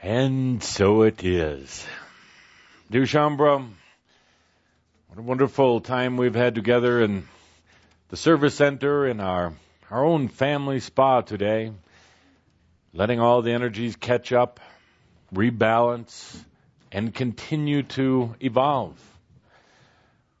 And 0.00 0.62
so 0.62 1.02
it 1.02 1.24
is. 1.24 1.84
Dear 2.88 3.02
Shaumbra, 3.02 3.68
what 5.08 5.18
a 5.18 5.22
wonderful 5.22 5.80
time 5.80 6.16
we've 6.16 6.36
had 6.36 6.54
together 6.54 7.02
in 7.02 7.26
the 8.08 8.16
service 8.16 8.54
center 8.54 9.08
in 9.08 9.18
our, 9.18 9.54
our 9.90 10.04
own 10.04 10.28
family 10.28 10.78
spa 10.78 11.22
today, 11.22 11.72
letting 12.94 13.18
all 13.18 13.42
the 13.42 13.50
energies 13.50 13.96
catch 13.96 14.32
up, 14.32 14.60
rebalance, 15.34 16.44
and 16.92 17.12
continue 17.12 17.82
to 17.82 18.36
evolve. 18.38 18.96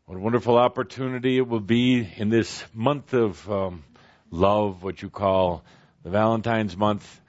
What 0.06 0.18
a 0.18 0.20
wonderful 0.20 0.56
opportunity 0.56 1.36
it 1.36 1.48
will 1.48 1.58
be 1.58 2.08
in 2.16 2.28
this 2.28 2.64
month 2.72 3.12
of 3.12 3.50
um, 3.50 3.82
love, 4.30 4.84
what 4.84 5.02
you 5.02 5.10
call 5.10 5.64
the 6.04 6.10
Valentine's 6.10 6.76
month, 6.76 7.20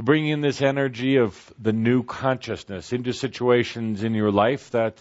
to 0.00 0.04
bring 0.04 0.26
in 0.26 0.40
this 0.40 0.62
energy 0.62 1.16
of 1.16 1.52
the 1.58 1.74
new 1.74 2.02
consciousness 2.02 2.94
into 2.94 3.12
situations 3.12 4.02
in 4.02 4.14
your 4.14 4.30
life 4.30 4.70
that 4.70 4.98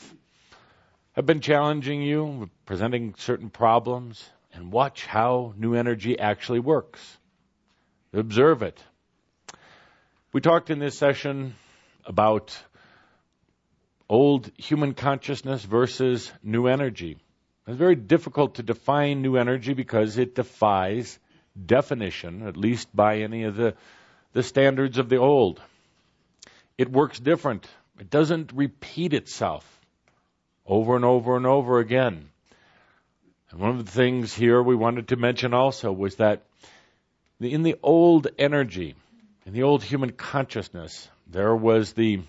have 1.14 1.26
been 1.26 1.40
challenging 1.40 2.02
you, 2.02 2.50
presenting 2.66 3.16
certain 3.18 3.50
problems, 3.50 4.22
and 4.52 4.74
watch 4.74 5.06
how 5.06 5.54
new 5.56 5.74
energy 5.74 6.20
actually 6.20 6.60
works. 6.60 7.00
Observe 8.12 8.62
it. 8.62 8.78
We 10.34 10.42
talked 10.42 10.70
in 10.70 10.80
this 10.80 10.98
session 10.98 11.56
about 12.04 12.60
old 14.10 14.52
human 14.58 14.96
consciousness 14.96 15.64
versus 15.64 16.30
new 16.44 16.68
energy. 16.68 17.16
It's 17.70 17.78
very 17.78 17.96
difficult 17.96 18.56
to 18.56 18.64
define 18.64 19.22
new 19.22 19.38
energy 19.38 19.74
because 19.74 20.18
it 20.18 20.36
defies 20.36 21.18
definition, 21.66 22.46
at 22.46 22.58
least 22.58 22.94
by 22.94 23.20
any 23.20 23.44
of 23.44 23.56
the 23.56 23.76
the 24.34 24.44
standards 24.44 24.98
of 24.98 25.10
the 25.10 25.18
old. 25.18 25.62
It 26.78 26.92
works 26.92 27.20
different. 27.20 27.68
It 28.00 28.10
doesn't 28.10 28.54
repeat 28.54 29.14
itself 29.14 29.66
over 30.66 30.96
and 30.96 31.04
over 31.04 31.36
and 31.36 31.46
over 31.46 31.80
again. 31.80 32.30
And 33.52 33.60
one 33.60 33.72
of 33.72 33.86
the 33.86 33.92
things 33.92 34.34
here 34.34 34.62
we 34.62 34.76
wanted 34.76 35.10
to 35.10 35.16
mention 35.16 35.54
also 35.54 35.92
was 35.92 36.18
that 36.18 36.44
in 37.40 37.64
the 37.64 37.78
old 37.82 38.28
energy, 38.38 38.96
in 39.46 39.54
the 39.54 39.64
old 39.64 39.84
human 39.84 40.12
consciousness, 40.12 41.10
there 41.28 41.56
was 41.56 41.94
the 41.94 42.22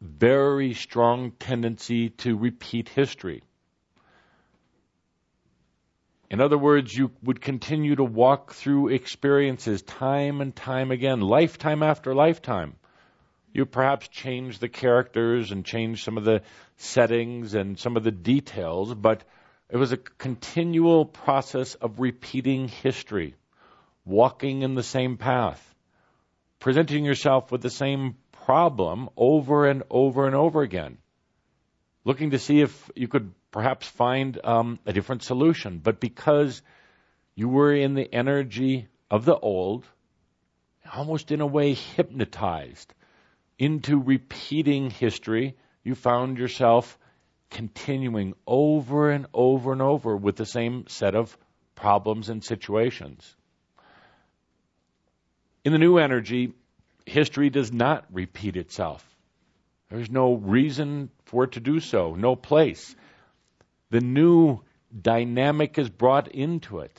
very 0.00 0.74
strong 0.74 1.32
tendency 1.32 2.10
to 2.10 2.36
repeat 2.36 2.88
history. 2.88 3.42
In 6.30 6.40
other 6.40 6.58
words, 6.58 6.96
you 6.96 7.10
would 7.22 7.40
continue 7.40 7.96
to 7.96 8.04
walk 8.04 8.54
through 8.54 8.88
experiences 8.88 9.82
time 9.82 10.40
and 10.40 10.54
time 10.54 10.90
again, 10.90 11.20
lifetime 11.20 11.82
after 11.82 12.14
lifetime. 12.14 12.76
You 13.52 13.66
perhaps 13.66 14.08
change 14.08 14.58
the 14.58 14.68
characters 14.68 15.52
and 15.52 15.64
change 15.64 16.02
some 16.02 16.18
of 16.18 16.24
the 16.24 16.42
settings 16.76 17.54
and 17.54 17.78
some 17.78 17.96
of 17.96 18.02
the 18.02 18.10
details, 18.10 18.92
but 18.94 19.22
it 19.70 19.76
was 19.76 19.92
a 19.92 19.96
continual 19.96 21.04
process 21.04 21.74
of 21.74 22.00
repeating 22.00 22.68
history, 22.68 23.36
walking 24.04 24.62
in 24.62 24.74
the 24.74 24.82
same 24.82 25.16
path, 25.16 25.74
presenting 26.58 27.04
yourself 27.04 27.52
with 27.52 27.62
the 27.62 27.70
same 27.70 28.16
problem 28.32 29.08
over 29.16 29.66
and 29.66 29.84
over 29.90 30.26
and 30.26 30.34
over 30.34 30.62
again, 30.62 30.98
looking 32.04 32.30
to 32.30 32.38
see 32.38 32.60
if 32.60 32.90
you 32.96 33.08
could 33.08 33.32
perhaps 33.54 33.86
find 33.86 34.40
um, 34.42 34.80
a 34.84 34.92
different 34.92 35.22
solution. 35.22 35.78
But 35.78 36.00
because 36.00 36.60
you 37.36 37.48
were 37.48 37.72
in 37.72 37.94
the 37.94 38.12
energy 38.12 38.88
of 39.08 39.24
the 39.24 39.38
old, 39.38 39.86
almost 40.92 41.30
in 41.30 41.40
a 41.40 41.46
way 41.46 41.74
hypnotized 41.74 42.92
into 43.56 43.96
repeating 43.96 44.90
history, 44.90 45.54
you 45.84 45.94
found 45.94 46.36
yourself 46.36 46.98
continuing 47.48 48.34
over 48.44 49.12
and 49.12 49.26
over 49.32 49.70
and 49.70 49.82
over 49.82 50.16
with 50.16 50.34
the 50.34 50.46
same 50.46 50.88
set 50.88 51.14
of 51.14 51.38
problems 51.76 52.30
and 52.30 52.42
situations. 52.42 53.36
In 55.64 55.70
the 55.70 55.78
new 55.78 55.98
energy, 55.98 56.54
history 57.06 57.50
does 57.50 57.72
not 57.72 58.04
repeat 58.12 58.56
itself. 58.56 59.08
There's 59.90 60.10
no 60.10 60.34
reason 60.34 61.10
for 61.26 61.44
it 61.44 61.52
to 61.52 61.60
do 61.60 61.78
so, 61.78 62.16
no 62.16 62.34
place 62.34 62.96
the 63.90 64.00
new 64.00 64.60
dynamic 65.00 65.78
is 65.78 65.88
brought 65.88 66.28
into 66.28 66.80
it. 66.80 66.98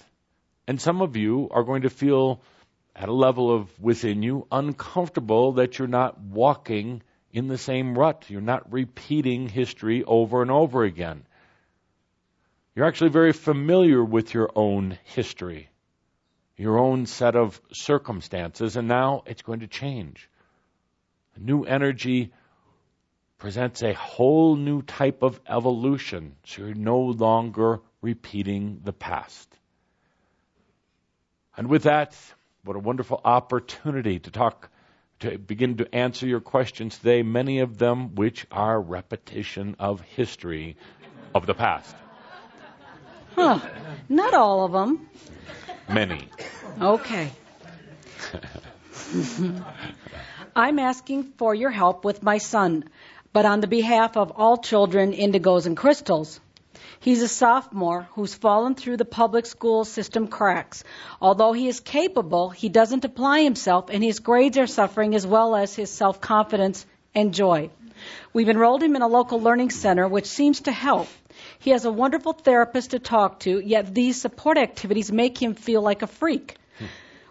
And 0.68 0.82
some 0.82 1.02
of 1.02 1.16
you 1.16 1.50
are 1.52 1.64
going 1.64 1.84
to 1.84 1.90
feel 1.90 2.42
at 2.96 3.10
a 3.10 3.14
level 3.14 3.54
of 3.54 3.80
within 3.80 4.24
you 4.24 4.48
uncomfortable 4.52 5.54
that 5.54 5.78
you're 5.78 5.88
not 5.88 6.20
walking 6.20 7.04
in 7.32 7.48
the 7.48 7.58
same 7.58 7.98
rut. 7.98 8.26
You're 8.30 8.42
not 8.42 8.72
repeating 8.72 9.50
history 9.50 10.04
over 10.04 10.42
and 10.42 10.50
over 10.50 10.84
again. 10.84 11.26
You're 12.74 12.88
actually 12.88 13.12
very 13.12 13.34
familiar 13.34 14.04
with 14.04 14.34
your 14.34 14.50
own 14.56 14.98
history, 15.04 15.70
your 16.58 16.78
own 16.78 17.06
set 17.06 17.36
of 17.36 17.60
circumstances, 17.74 18.76
and 18.76 18.88
now 18.88 19.24
it's 19.26 19.42
going 19.42 19.60
to 19.60 19.68
change. 19.68 20.30
A 21.36 21.40
new 21.40 21.64
energy 21.64 22.32
presents 23.38 23.84
a 23.84 23.94
whole 23.94 24.56
new 24.56 24.82
type 24.82 25.22
of 25.24 25.40
evolution. 25.48 26.36
So 26.46 26.64
you're 26.64 26.74
no 26.74 27.00
longer 27.00 27.82
repeating 28.02 28.82
the 28.84 28.94
past. 28.94 29.50
And 31.58 31.68
with 31.68 31.84
that, 31.84 32.16
what 32.64 32.76
a 32.76 32.80
wonderful 32.80 33.22
opportunity 33.24 34.20
to 34.20 34.32
talk, 34.32 34.70
to 35.20 35.38
begin 35.38 35.78
to 35.78 35.96
answer 35.96 36.28
your 36.28 36.42
questions 36.42 36.98
today, 36.98 37.24
many 37.24 37.60
of 37.60 37.78
them 37.78 38.16
which 38.16 38.46
are 38.52 38.80
repetition 38.82 39.76
of 39.80 40.02
history 40.02 40.78
of 41.34 41.46
the 41.46 41.54
past. 41.54 41.96
Huh. 43.36 43.60
Not 44.08 44.34
all 44.34 44.66
of 44.66 44.72
them. 44.72 45.10
Many. 45.90 46.30
Okay. 46.82 47.32
I'm 50.56 50.80
asking 50.80 51.34
for 51.38 51.54
your 51.54 51.70
help 51.70 52.06
with 52.06 52.24
my 52.24 52.38
son 52.38 52.86
but 53.36 53.46
on 53.46 53.60
the 53.60 53.68
behalf 53.68 54.16
of 54.16 54.32
all 54.32 54.56
children, 54.56 55.12
indigos, 55.12 55.66
and 55.66 55.76
crystals. 55.76 56.40
He's 57.02 57.22
a 57.22 57.28
sophomore 57.28 58.08
who's 58.14 58.34
fallen 58.34 58.76
through 58.76 58.96
the 58.96 59.12
public 59.14 59.46
school 59.46 59.84
system 59.84 60.30
cracks. 60.30 60.86
Although 61.20 61.52
he 61.52 61.68
is 61.68 61.82
capable, 61.82 62.50
he 62.50 62.70
doesn't 62.70 63.04
apply 63.04 63.42
himself, 63.42 63.90
and 63.90 64.02
his 64.02 64.20
grades 64.20 64.58
are 64.58 64.68
suffering 64.68 65.16
as 65.16 65.28
well 65.28 65.54
as 65.54 65.76
his 65.76 65.90
self 65.90 66.22
confidence 66.22 66.86
and 67.14 67.34
joy. 67.34 67.72
We've 68.32 68.48
enrolled 68.48 68.82
him 68.82 68.96
in 68.96 69.02
a 69.02 69.10
local 69.10 69.42
learning 69.42 69.72
center, 69.72 70.08
which 70.08 70.28
seems 70.28 70.62
to 70.62 70.72
help. 70.72 71.10
He 71.60 71.72
has 71.72 71.84
a 71.84 71.92
wonderful 71.92 72.32
therapist 72.32 72.92
to 72.92 73.00
talk 73.00 73.42
to, 73.42 73.60
yet 73.60 73.94
these 73.94 74.22
support 74.22 74.58
activities 74.58 75.12
make 75.12 75.38
him 75.38 75.56
feel 75.56 75.82
like 75.82 76.04
a 76.04 76.08
freak. 76.08 76.56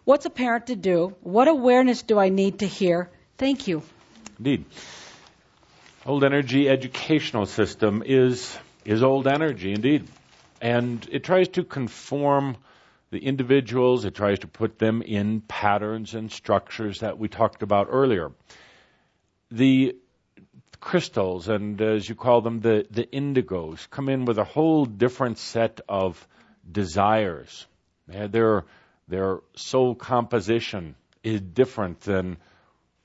What's 0.04 0.26
a 0.26 0.36
parent 0.42 0.66
to 0.66 0.76
do? 0.76 1.14
What 1.22 1.48
awareness 1.48 2.02
do 2.02 2.18
I 2.18 2.28
need 2.28 2.58
to 2.58 2.66
hear? 2.66 3.08
Thank 3.38 3.68
you. 3.68 3.82
Indeed 4.38 4.66
old 6.06 6.24
energy 6.24 6.68
educational 6.68 7.46
system 7.46 8.02
is 8.04 8.56
is 8.84 9.02
old 9.02 9.26
energy 9.26 9.72
indeed, 9.72 10.06
and 10.60 11.08
it 11.10 11.24
tries 11.24 11.48
to 11.48 11.64
conform 11.64 12.56
the 13.10 13.18
individuals. 13.18 14.04
It 14.04 14.14
tries 14.14 14.40
to 14.40 14.46
put 14.46 14.78
them 14.78 15.00
in 15.00 15.40
patterns 15.40 16.14
and 16.14 16.30
structures 16.30 17.00
that 17.00 17.18
we 17.18 17.28
talked 17.28 17.62
about 17.62 17.88
earlier. 17.90 18.32
The 19.50 19.96
crystals 20.80 21.48
and 21.48 21.80
as 21.80 22.06
you 22.06 22.14
call 22.14 22.42
them 22.42 22.60
the 22.60 22.86
the 22.90 23.06
indigos 23.06 23.88
come 23.88 24.10
in 24.10 24.26
with 24.26 24.38
a 24.38 24.44
whole 24.44 24.84
different 24.84 25.38
set 25.38 25.80
of 25.88 26.26
desires. 26.70 27.66
Their 28.06 28.64
their 29.08 29.38
soul 29.56 29.94
composition 29.94 30.94
is 31.22 31.40
different 31.40 32.00
than 32.00 32.36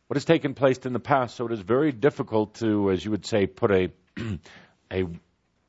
what 0.10 0.16
has 0.16 0.26
taken 0.26 0.56
place 0.56 0.80
in 0.80 0.94
the 0.94 1.00
past. 1.00 1.36
So 1.36 1.46
it 1.46 1.52
is 1.52 1.60
very 1.60 1.92
difficult 1.92 2.56
to, 2.56 2.90
as 2.90 3.06
you 3.06 3.12
would 3.12 3.28
say, 3.28 3.46
put 3.46 3.70
a 3.70 3.92
a 4.92 5.06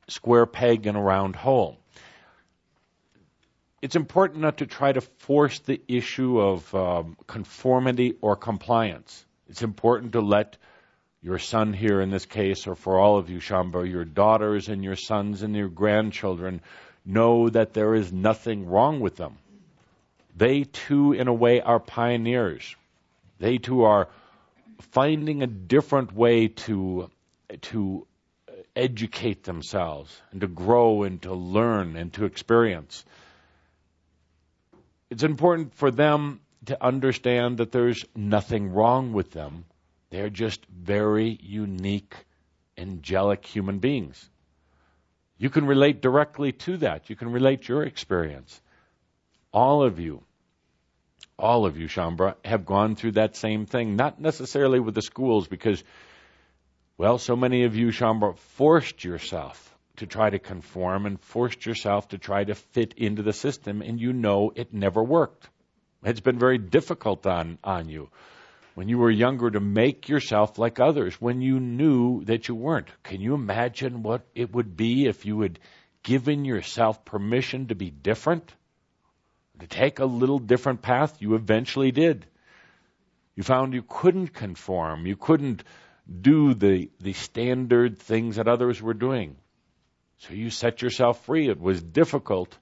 square 0.07 0.47
peg 0.47 0.87
in 0.87 0.95
a 0.95 1.01
round 1.01 1.35
hole. 1.35 1.77
It's 3.83 3.95
important 3.95 4.41
not 4.41 4.57
to 4.57 4.65
try 4.65 4.93
to 4.93 5.01
force 5.01 5.59
the 5.59 5.79
issue 5.87 6.41
of 6.41 6.73
um, 6.73 7.17
conformity 7.27 8.15
or 8.19 8.35
compliance. 8.35 9.23
It's 9.47 9.61
important 9.61 10.13
to 10.13 10.21
let 10.21 10.57
your 11.21 11.37
son 11.37 11.71
here 11.71 12.01
in 12.01 12.09
this 12.09 12.25
case, 12.25 12.65
or 12.65 12.73
for 12.73 12.97
all 12.97 13.19
of 13.19 13.29
you, 13.29 13.37
Shaumbra, 13.37 13.87
your 13.87 14.05
daughters 14.05 14.69
and 14.69 14.83
your 14.83 14.95
sons 14.95 15.43
and 15.43 15.55
your 15.55 15.69
grandchildren, 15.69 16.61
know 17.05 17.47
that 17.49 17.73
there 17.73 17.93
is 17.93 18.11
nothing 18.11 18.65
wrong 18.65 19.01
with 19.01 19.17
them. 19.17 19.37
They 20.35 20.63
too, 20.63 21.13
in 21.13 21.27
a 21.27 21.33
way, 21.33 21.61
are 21.61 21.79
pioneers. 21.79 22.75
They 23.37 23.59
too 23.59 23.83
are 23.83 24.09
finding 24.81 25.43
a 25.43 25.47
different 25.47 26.13
way 26.13 26.47
to 26.47 27.09
to 27.61 28.07
educate 28.75 29.43
themselves 29.43 30.21
and 30.31 30.41
to 30.41 30.47
grow 30.47 31.03
and 31.03 31.21
to 31.21 31.33
learn 31.33 31.95
and 31.95 32.13
to 32.13 32.25
experience. 32.25 33.05
It's 35.09 35.23
important 35.23 35.75
for 35.75 35.91
them 35.91 36.39
to 36.65 36.83
understand 36.83 37.57
that 37.57 37.71
there's 37.71 38.05
nothing 38.15 38.71
wrong 38.71 39.13
with 39.13 39.31
them. 39.31 39.65
They're 40.09 40.29
just 40.29 40.65
very 40.67 41.37
unique, 41.41 42.15
angelic 42.77 43.45
human 43.45 43.79
beings. 43.79 44.29
You 45.37 45.49
can 45.49 45.65
relate 45.65 46.01
directly 46.01 46.51
to 46.53 46.77
that. 46.77 47.09
You 47.09 47.15
can 47.15 47.31
relate 47.31 47.67
your 47.67 47.83
experience. 47.83 48.61
All 49.51 49.83
of 49.83 49.99
you, 49.99 50.23
all 51.37 51.65
of 51.65 51.77
you, 51.77 51.87
Shaumbra, 51.87 52.35
have 52.45 52.65
gone 52.65 52.95
through 52.95 53.13
that 53.13 53.35
same 53.35 53.65
thing. 53.65 53.95
Not 53.95 54.19
necessarily 54.19 54.79
with 54.79 54.95
the 54.95 55.01
schools, 55.01 55.47
because, 55.47 55.83
well, 56.97 57.17
so 57.17 57.35
many 57.35 57.63
of 57.63 57.75
you, 57.75 57.87
Shaumbra, 57.87 58.37
forced 58.37 59.03
yourself 59.03 59.75
to 59.97 60.05
try 60.05 60.29
to 60.29 60.39
conform 60.39 61.05
and 61.05 61.19
forced 61.19 61.65
yourself 61.65 62.09
to 62.09 62.17
try 62.17 62.43
to 62.43 62.55
fit 62.55 62.93
into 62.97 63.23
the 63.23 63.33
system, 63.33 63.81
and 63.81 63.99
you 63.99 64.13
know 64.13 64.51
it 64.55 64.73
never 64.73 65.03
worked. 65.03 65.49
It's 66.03 66.19
been 66.19 66.39
very 66.39 66.57
difficult 66.57 67.27
on, 67.27 67.59
on 67.63 67.89
you 67.89 68.09
when 68.73 68.87
you 68.87 68.97
were 68.97 69.11
younger 69.11 69.51
to 69.51 69.59
make 69.59 70.09
yourself 70.09 70.57
like 70.57 70.79
others 70.79 71.19
when 71.19 71.41
you 71.41 71.59
knew 71.59 72.23
that 72.25 72.47
you 72.47 72.55
weren't. 72.55 72.87
Can 73.03 73.21
you 73.21 73.33
imagine 73.33 74.01
what 74.01 74.25
it 74.33 74.53
would 74.53 74.77
be 74.77 75.05
if 75.07 75.25
you 75.25 75.41
had 75.41 75.59
given 76.03 76.45
yourself 76.45 77.03
permission 77.05 77.67
to 77.67 77.75
be 77.75 77.89
different? 77.89 78.51
To 79.61 79.67
take 79.67 79.99
a 79.99 80.05
little 80.05 80.39
different 80.39 80.81
path? 80.81 81.21
You 81.21 81.35
eventually 81.35 81.91
did. 81.91 82.25
You 83.35 83.43
found 83.43 83.75
you 83.75 83.83
couldn't 83.87 84.33
conform. 84.33 85.05
You 85.05 85.15
couldn't 85.15 85.63
do 86.19 86.55
the, 86.55 86.89
the 86.99 87.13
standard 87.13 87.99
things 87.99 88.37
that 88.37 88.47
others 88.47 88.81
were 88.81 88.95
doing. 88.95 89.35
So 90.17 90.33
you 90.33 90.49
set 90.49 90.81
yourself 90.81 91.25
free. 91.25 91.47
It 91.47 91.61
was 91.61 91.81
difficult 91.81 92.57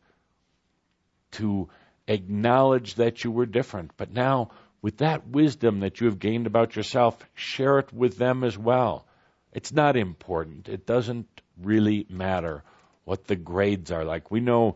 to 1.32 1.70
acknowledge 2.06 2.96
that 2.96 3.24
you 3.24 3.32
were 3.32 3.46
different. 3.46 3.92
But 3.96 4.12
now, 4.12 4.52
with 4.82 4.98
that 4.98 5.26
wisdom 5.26 5.80
that 5.80 6.02
you 6.02 6.08
have 6.08 6.20
gained 6.20 6.48
about 6.48 6.76
yourself, 6.76 7.18
share 7.34 7.80
it 7.80 7.94
with 7.94 8.18
them 8.18 8.44
as 8.44 8.58
well. 8.58 9.06
It's 9.54 9.72
not 9.72 9.96
important. 9.96 10.68
It 10.68 10.86
doesn't 10.86 11.28
really 11.62 12.06
matter 12.10 12.64
what 13.06 13.26
the 13.26 13.38
grades 13.38 13.90
are 13.90 14.04
like. 14.04 14.32
We 14.32 14.42
know 14.42 14.76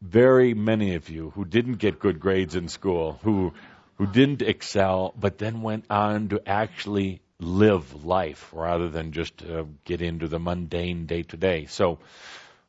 very 0.00 0.54
many 0.54 0.94
of 0.94 1.08
you 1.08 1.30
who 1.30 1.44
didn't 1.44 1.76
get 1.76 1.98
good 1.98 2.20
grades 2.20 2.54
in 2.54 2.68
school, 2.68 3.18
who 3.22 3.52
who 3.96 4.06
didn't 4.06 4.42
excel, 4.42 5.12
but 5.18 5.38
then 5.38 5.60
went 5.60 5.84
on 5.90 6.28
to 6.28 6.40
actually 6.48 7.20
live 7.40 8.04
life 8.04 8.48
rather 8.52 8.88
than 8.88 9.12
just 9.12 9.42
uh, 9.42 9.64
get 9.84 10.00
into 10.00 10.28
the 10.28 10.38
mundane 10.38 11.06
day 11.06 11.22
to 11.24 11.36
day. 11.36 11.66
So 11.66 11.98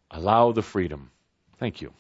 allow 0.09 0.51
the 0.51 0.63
freedom. 0.63 1.11
Thank 1.59 1.81
you. 1.81 1.93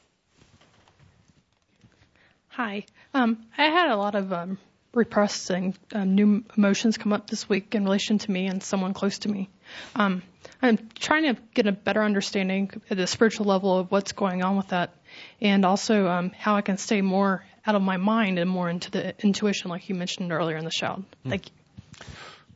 Hi. 2.49 2.85
Um, 3.13 3.45
I 3.57 3.65
had 3.65 3.91
a 3.91 3.95
lot 3.95 4.15
of 4.15 4.33
um, 4.33 4.57
repressed 4.93 5.49
and 5.51 5.77
um, 5.93 6.15
new 6.15 6.43
emotions 6.57 6.97
come 6.97 7.13
up 7.13 7.29
this 7.29 7.47
week 7.47 7.75
in 7.75 7.83
relation 7.83 8.17
to 8.17 8.31
me 8.31 8.47
and 8.47 8.63
someone 8.63 8.93
close 8.93 9.19
to 9.19 9.29
me. 9.29 9.49
Um, 9.95 10.23
I'm 10.61 10.89
trying 10.95 11.23
to 11.23 11.41
get 11.53 11.67
a 11.67 11.71
better 11.71 12.03
understanding 12.03 12.71
at 12.89 12.97
the 12.97 13.07
spiritual 13.07 13.45
level 13.45 13.77
of 13.77 13.91
what's 13.91 14.11
going 14.11 14.43
on 14.43 14.57
with 14.57 14.69
that, 14.69 14.93
and 15.41 15.65
also 15.65 16.07
um, 16.07 16.31
how 16.37 16.55
I 16.55 16.61
can 16.61 16.77
stay 16.77 17.01
more 17.01 17.43
out 17.65 17.75
of 17.75 17.81
my 17.81 17.97
mind 17.97 18.39
and 18.39 18.49
more 18.49 18.69
into 18.69 18.91
the 18.91 19.15
intuition, 19.23 19.69
like 19.69 19.89
you 19.89 19.95
mentioned 19.95 20.31
earlier 20.31 20.57
in 20.57 20.65
the 20.65 20.71
show. 20.71 21.03
Hmm. 21.23 21.29
Thank 21.29 21.47
you. 21.47 21.53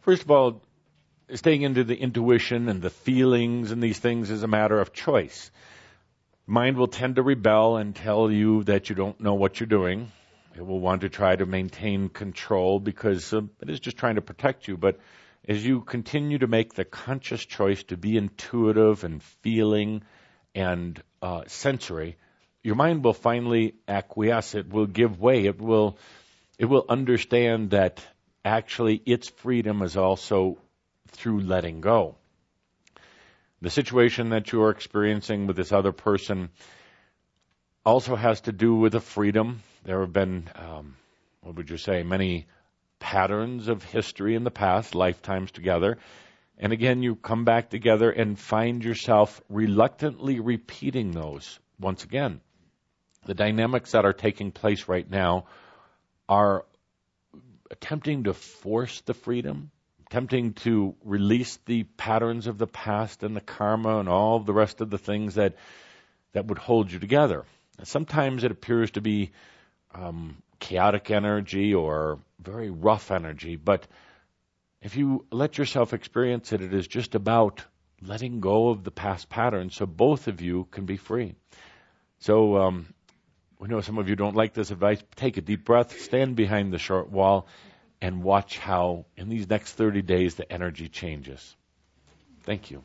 First 0.01 0.23
of 0.23 0.31
all, 0.31 0.61
staying 1.33 1.61
into 1.61 1.83
the 1.83 1.95
intuition 1.95 2.69
and 2.69 2.81
the 2.81 2.89
feelings 2.89 3.71
and 3.71 3.81
these 3.81 3.99
things 3.99 4.29
is 4.29 4.43
a 4.43 4.47
matter 4.47 4.79
of 4.79 4.93
choice. 4.93 5.51
Mind 6.45 6.77
will 6.77 6.87
tend 6.87 7.15
to 7.15 7.23
rebel 7.23 7.77
and 7.77 7.95
tell 7.95 8.29
you 8.29 8.63
that 8.65 8.89
you 8.89 8.95
don't 8.95 9.19
know 9.19 9.35
what 9.35 9.59
you're 9.59 9.67
doing. 9.67 10.11
It 10.55 10.65
will 10.65 10.79
want 10.79 11.01
to 11.01 11.09
try 11.09 11.35
to 11.35 11.45
maintain 11.45 12.09
control 12.09 12.79
because 12.79 13.33
uh, 13.33 13.41
it 13.61 13.69
is 13.69 13.79
just 13.79 13.97
trying 13.97 14.15
to 14.15 14.21
protect 14.21 14.67
you. 14.67 14.77
But 14.77 14.99
as 15.47 15.65
you 15.65 15.81
continue 15.81 16.37
to 16.39 16.47
make 16.47 16.73
the 16.73 16.85
conscious 16.85 17.43
choice 17.45 17.83
to 17.83 17.97
be 17.97 18.17
intuitive 18.17 19.03
and 19.03 19.23
feeling 19.23 20.03
and 20.53 21.01
uh, 21.21 21.43
sensory, 21.47 22.17
your 22.63 22.75
mind 22.75 23.03
will 23.03 23.13
finally 23.13 23.75
acquiesce. 23.87 24.55
It 24.55 24.69
will 24.69 24.87
give 24.87 25.19
way. 25.19 25.45
It 25.45 25.59
will, 25.59 25.97
it 26.57 26.65
will 26.65 26.85
understand 26.87 27.71
that 27.71 28.03
actually 28.43 29.01
its 29.05 29.29
freedom 29.29 29.81
is 29.81 29.97
also 29.97 30.57
through 31.07 31.41
letting 31.41 31.81
go 31.81 32.15
the 33.63 33.69
situation 33.69 34.31
that 34.31 34.51
you 34.51 34.61
are 34.61 34.71
experiencing 34.71 35.47
with 35.47 35.55
this 35.55 35.71
other 35.71 35.93
person 35.93 36.49
also 37.85 38.17
has 38.17 38.41
to 38.41 38.51
do 38.51 38.75
with 38.75 38.93
a 38.93 38.99
freedom. 38.99 39.63
There 39.85 40.01
have 40.01 40.11
been, 40.11 40.49
um, 40.55 40.97
what 41.41 41.55
would 41.55 41.69
you 41.69 41.77
say, 41.77 42.03
many 42.03 42.47
patterns 42.99 43.69
of 43.69 43.81
history 43.81 44.35
in 44.35 44.43
the 44.43 44.51
past, 44.51 44.95
lifetimes 44.95 45.49
together. 45.49 45.97
And 46.57 46.73
again, 46.73 47.03
you 47.03 47.15
come 47.15 47.45
back 47.45 47.69
together 47.69 48.11
and 48.11 48.37
find 48.37 48.83
yourself 48.83 49.41
reluctantly 49.47 50.41
repeating 50.41 51.11
those 51.11 51.57
once 51.79 52.03
again. 52.03 52.41
The 53.25 53.33
dynamics 53.33 53.91
that 53.91 54.05
are 54.05 54.13
taking 54.13 54.51
place 54.51 54.87
right 54.87 55.09
now 55.09 55.45
are 56.27 56.65
attempting 57.71 58.25
to 58.25 58.33
force 58.33 59.01
the 59.01 59.13
freedom 59.13 59.71
attempting 60.13 60.53
to 60.53 60.93
release 61.03 61.57
the 61.65 61.81
patterns 61.97 62.45
of 62.45 62.59
the 62.59 62.67
past 62.67 63.23
and 63.23 63.35
the 63.35 63.41
karma 63.41 63.97
and 63.97 64.07
all 64.07 64.39
the 64.39 64.53
rest 64.53 64.79
of 64.79 64.91
the 64.91 64.97
things 64.99 65.33
that 65.33 65.55
that 66.33 66.45
would 66.45 66.59
hold 66.59 66.91
you 66.91 66.99
together. 66.99 67.43
And 67.79 67.87
sometimes 67.87 68.43
it 68.43 68.51
appears 68.51 68.91
to 68.91 69.01
be 69.01 69.31
um, 69.95 70.37
chaotic 70.59 71.09
energy 71.09 71.73
or 71.73 72.19
very 72.39 72.69
rough 72.69 73.09
energy, 73.09 73.55
but 73.55 73.87
if 74.83 74.95
you 74.95 75.25
let 75.31 75.57
yourself 75.57 75.93
experience 75.93 76.53
it, 76.53 76.61
it 76.61 76.75
is 76.75 76.87
just 76.87 77.15
about 77.15 77.63
letting 77.99 78.39
go 78.39 78.69
of 78.69 78.83
the 78.83 78.91
past 78.91 79.29
patterns 79.29 79.75
so 79.75 79.87
both 79.87 80.27
of 80.27 80.41
you 80.41 80.67
can 80.69 80.85
be 80.85 80.97
free. 80.97 81.33
So 82.19 82.57
um, 82.57 82.93
we 83.63 83.69
know 83.69 83.79
some 83.79 83.97
of 83.97 84.09
you 84.09 84.17
don't 84.17 84.35
like 84.35 84.53
this 84.53 84.71
advice. 84.71 85.01
Take 85.15 85.37
a 85.37 85.41
deep 85.41 85.63
breath, 85.63 86.01
stand 86.01 86.35
behind 86.35 86.73
the 86.73 86.77
short 86.77 87.09
wall, 87.09 87.47
and 88.01 88.21
watch 88.21 88.57
how 88.57 89.05
in 89.15 89.29
these 89.29 89.49
next 89.49 89.71
30 89.75 90.01
days 90.01 90.35
the 90.35 90.51
energy 90.51 90.89
changes. 90.89 91.55
Thank 92.41 92.71
you. 92.71 92.83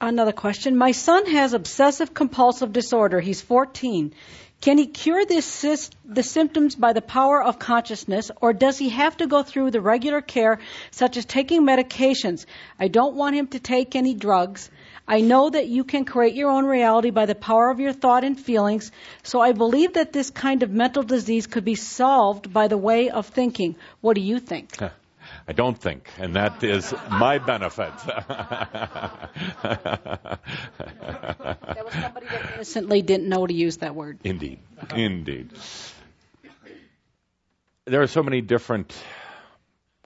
Another 0.00 0.30
question. 0.30 0.76
My 0.76 0.92
son 0.92 1.26
has 1.26 1.52
obsessive 1.52 2.14
compulsive 2.14 2.72
disorder. 2.72 3.18
He's 3.18 3.40
14. 3.40 4.14
Can 4.60 4.78
he 4.78 4.86
cure 4.86 5.26
this, 5.26 5.90
the 6.04 6.22
symptoms 6.22 6.76
by 6.76 6.92
the 6.92 7.02
power 7.02 7.42
of 7.42 7.58
consciousness, 7.58 8.30
or 8.40 8.52
does 8.52 8.78
he 8.78 8.90
have 8.90 9.16
to 9.16 9.26
go 9.26 9.42
through 9.42 9.72
the 9.72 9.80
regular 9.80 10.20
care, 10.20 10.60
such 10.92 11.16
as 11.16 11.24
taking 11.24 11.62
medications? 11.62 12.46
I 12.78 12.86
don't 12.86 13.16
want 13.16 13.34
him 13.34 13.48
to 13.48 13.58
take 13.58 13.96
any 13.96 14.14
drugs. 14.14 14.70
I 15.10 15.22
know 15.22 15.50
that 15.50 15.66
you 15.66 15.82
can 15.82 16.04
create 16.04 16.34
your 16.34 16.50
own 16.50 16.66
reality 16.66 17.10
by 17.10 17.26
the 17.26 17.34
power 17.34 17.68
of 17.68 17.80
your 17.80 17.92
thought 17.92 18.22
and 18.22 18.38
feelings, 18.38 18.92
so 19.24 19.40
I 19.40 19.50
believe 19.50 19.94
that 19.94 20.12
this 20.12 20.30
kind 20.30 20.62
of 20.62 20.70
mental 20.70 21.02
disease 21.02 21.48
could 21.48 21.64
be 21.64 21.74
solved 21.74 22.52
by 22.52 22.68
the 22.68 22.78
way 22.78 23.10
of 23.10 23.26
thinking. 23.26 23.74
What 24.00 24.14
do 24.14 24.20
you 24.20 24.38
think? 24.38 24.78
I 25.48 25.52
don't 25.52 25.76
think, 25.76 26.08
and 26.16 26.36
that 26.36 26.62
is 26.62 26.94
my 27.10 27.38
benefit. 27.38 27.92
There 31.74 31.84
was 31.84 31.94
somebody 31.94 32.26
that 32.26 32.54
innocently 32.54 33.02
didn't 33.02 33.28
know 33.28 33.46
to 33.46 33.54
use 33.54 33.78
that 33.78 33.96
word. 33.96 34.20
Indeed, 34.22 34.60
indeed. 34.94 35.50
There 37.84 38.02
are 38.02 38.06
so 38.06 38.22
many 38.22 38.42
different 38.42 38.94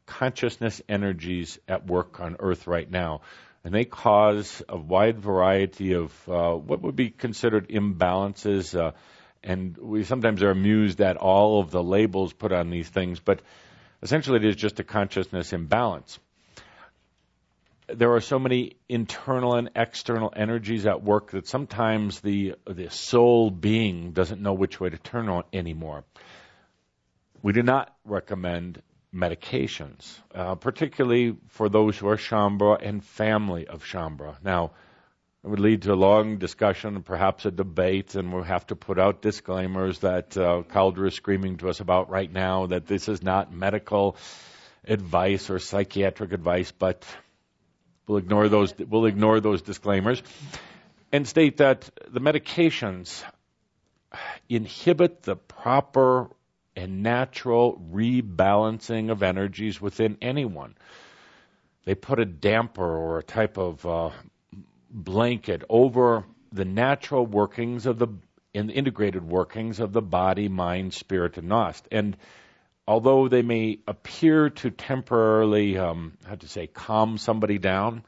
consciousness 0.06 0.80
energies 0.88 1.58
at 1.68 1.86
work 1.86 2.20
on 2.20 2.36
Earth 2.38 2.66
right 2.66 2.90
now 2.90 3.20
and 3.64 3.72
they 3.72 3.84
cause 3.84 4.62
a 4.68 4.76
wide 4.76 5.18
variety 5.18 5.94
of 5.94 6.12
uh, 6.28 6.52
what 6.52 6.82
would 6.82 6.96
be 6.96 7.08
considered 7.08 7.68
imbalances. 7.68 8.78
Uh, 8.78 8.92
and 9.42 9.76
we 9.78 10.04
sometimes 10.04 10.42
are 10.42 10.50
amused 10.50 11.00
at 11.00 11.16
all 11.16 11.60
of 11.60 11.70
the 11.70 11.82
labels 11.82 12.32
put 12.32 12.52
on 12.52 12.70
these 12.70 12.88
things, 12.88 13.20
but 13.20 13.40
essentially 14.02 14.36
it 14.36 14.44
is 14.44 14.56
just 14.56 14.80
a 14.80 14.84
consciousness 14.84 15.52
imbalance. 15.52 16.18
There 17.86 18.14
are 18.14 18.20
so 18.20 18.38
many 18.38 18.76
internal 18.88 19.56
and 19.56 19.70
external 19.76 20.32
energies 20.34 20.86
at 20.86 21.02
work 21.02 21.32
that 21.32 21.46
sometimes 21.46 22.20
the 22.20 22.54
the 22.66 22.88
soul 22.90 23.50
being 23.50 24.12
doesn't 24.12 24.40
know 24.40 24.54
which 24.54 24.80
way 24.80 24.88
to 24.88 24.96
turn 24.96 25.28
on 25.28 25.44
anymore. 25.52 26.04
We 27.42 27.52
do 27.52 27.62
not 27.62 27.94
recommend 28.06 28.80
medications, 29.14 30.18
uh, 30.34 30.56
particularly 30.56 31.36
for 31.48 31.68
those 31.68 31.96
who 31.96 32.08
are 32.08 32.16
Shaumbra 32.16 32.78
and 32.82 33.04
family 33.04 33.66
of 33.66 33.84
Shaumbra. 33.84 34.36
Now, 34.42 34.72
it 35.44 35.48
would 35.48 35.60
lead 35.60 35.82
to 35.82 35.92
a 35.92 35.94
long 35.94 36.38
discussion, 36.38 37.02
perhaps 37.02 37.44
a 37.44 37.50
debate, 37.50 38.14
and 38.14 38.32
we'll 38.32 38.42
have 38.42 38.66
to 38.68 38.76
put 38.76 38.98
out 38.98 39.20
disclaimers 39.20 39.98
that 40.00 40.36
uh, 40.36 40.62
Cauldre 40.68 41.08
is 41.08 41.14
screaming 41.14 41.58
to 41.58 41.68
us 41.68 41.80
about 41.80 42.08
right 42.10 42.32
now 42.32 42.66
that 42.66 42.86
this 42.86 43.08
is 43.08 43.22
not 43.22 43.52
medical 43.52 44.16
advice 44.86 45.50
or 45.50 45.58
psychiatric 45.58 46.32
advice, 46.32 46.72
but 46.72 47.04
we'll 48.06 48.18
ignore 48.18 48.48
those. 48.48 48.74
We'll 48.78 49.06
ignore 49.06 49.40
those 49.40 49.62
disclaimers 49.62 50.22
and 51.12 51.28
state 51.28 51.58
that 51.58 51.90
the 52.08 52.20
medications 52.20 53.22
inhibit 54.48 55.22
the 55.22 55.36
proper 55.36 56.30
and 56.76 57.02
natural 57.02 57.80
rebalancing 57.92 59.10
of 59.10 59.22
energies 59.22 59.80
within 59.80 60.18
anyone. 60.20 60.74
They 61.84 61.94
put 61.94 62.18
a 62.18 62.24
damper 62.24 62.84
or 62.84 63.18
a 63.18 63.22
type 63.22 63.58
of 63.58 63.84
uh, 63.84 64.10
blanket 64.90 65.62
over 65.68 66.24
the 66.52 66.64
natural 66.64 67.26
workings 67.26 67.86
of 67.86 67.98
the 67.98 68.08
in 68.54 68.70
integrated 68.70 69.28
workings 69.28 69.80
of 69.80 69.92
the 69.92 70.00
body, 70.00 70.48
mind, 70.48 70.94
spirit, 70.94 71.36
and 71.36 71.48
gnost. 71.48 71.82
And 71.90 72.16
although 72.86 73.28
they 73.28 73.42
may 73.42 73.80
appear 73.88 74.50
to 74.50 74.70
temporarily, 74.70 75.76
um, 75.76 76.12
how 76.24 76.36
to 76.36 76.48
say, 76.48 76.68
calm 76.68 77.18
somebody 77.18 77.58
down, 77.58 78.04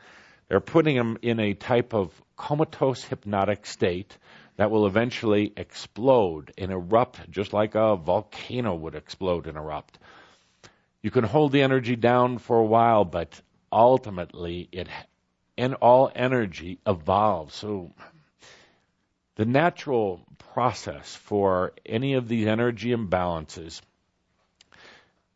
they're 0.49 0.61
putting 0.61 0.97
them 0.97 1.19
in 1.21 1.41
a 1.41 1.55
type 1.55 1.93
of 1.93 2.13
comatose 2.37 3.03
hypnotic 3.03 3.67
state 3.67 4.17
that 4.57 4.71
will 4.71 4.87
eventually 4.87 5.53
explode 5.57 6.53
and 6.57 6.73
erupt 6.73 7.31
just 7.31 7.53
like 7.53 7.75
a 7.75 7.97
volcano 7.97 8.75
would 8.75 8.95
explode 8.95 9.47
and 9.47 9.57
erupt. 9.57 9.99
You 11.03 11.11
can 11.11 11.25
hold 11.25 11.53
the 11.53 11.63
energy 11.63 11.97
down 11.97 12.39
for 12.39 12.59
a 12.59 12.65
while, 12.65 13.05
but 13.05 13.41
ultimately 13.71 14.69
it 14.73 14.89
and 15.59 15.75
all 15.75 16.11
energy 16.15 16.79
evolves. 16.87 17.55
So 17.55 17.93
the 19.37 19.45
natural 19.45 20.21
process 20.53 21.15
for 21.15 21.73
any 21.85 22.15
of 22.15 22.29
these 22.29 22.47
energy 22.47 22.95
imbalances 22.95 23.81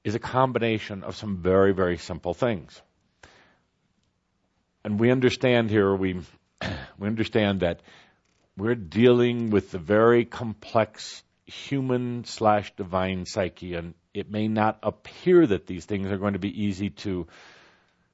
is 0.05 0.15
a 0.15 0.19
combination 0.19 1.05
of 1.05 1.17
some 1.17 1.39
very, 1.39 1.73
very 1.73 1.99
simple 1.99 2.35
things. 2.35 2.81
And 4.85 4.99
we 4.99 5.11
understand 5.11 5.71
here, 5.71 5.95
we, 5.95 6.21
we 6.99 7.07
understand 7.07 7.61
that 7.61 7.81
we're 8.61 8.75
dealing 8.75 9.51
with 9.51 9.71
the 9.71 9.79
very 9.79 10.25
complex 10.27 11.23
human 11.47 12.25
slash 12.25 12.73
divine 12.77 13.25
psyche, 13.25 13.75
and 13.75 13.95
it 14.13 14.31
may 14.31 14.49
not 14.49 14.79
appear 14.83 15.47
that 15.47 15.67
these 15.67 15.87
things 15.87 16.11
are 16.11 16.19
going 16.19 16.35
to 16.35 16.39
be 16.39 16.63
easy 16.65 16.91
to 16.91 17.27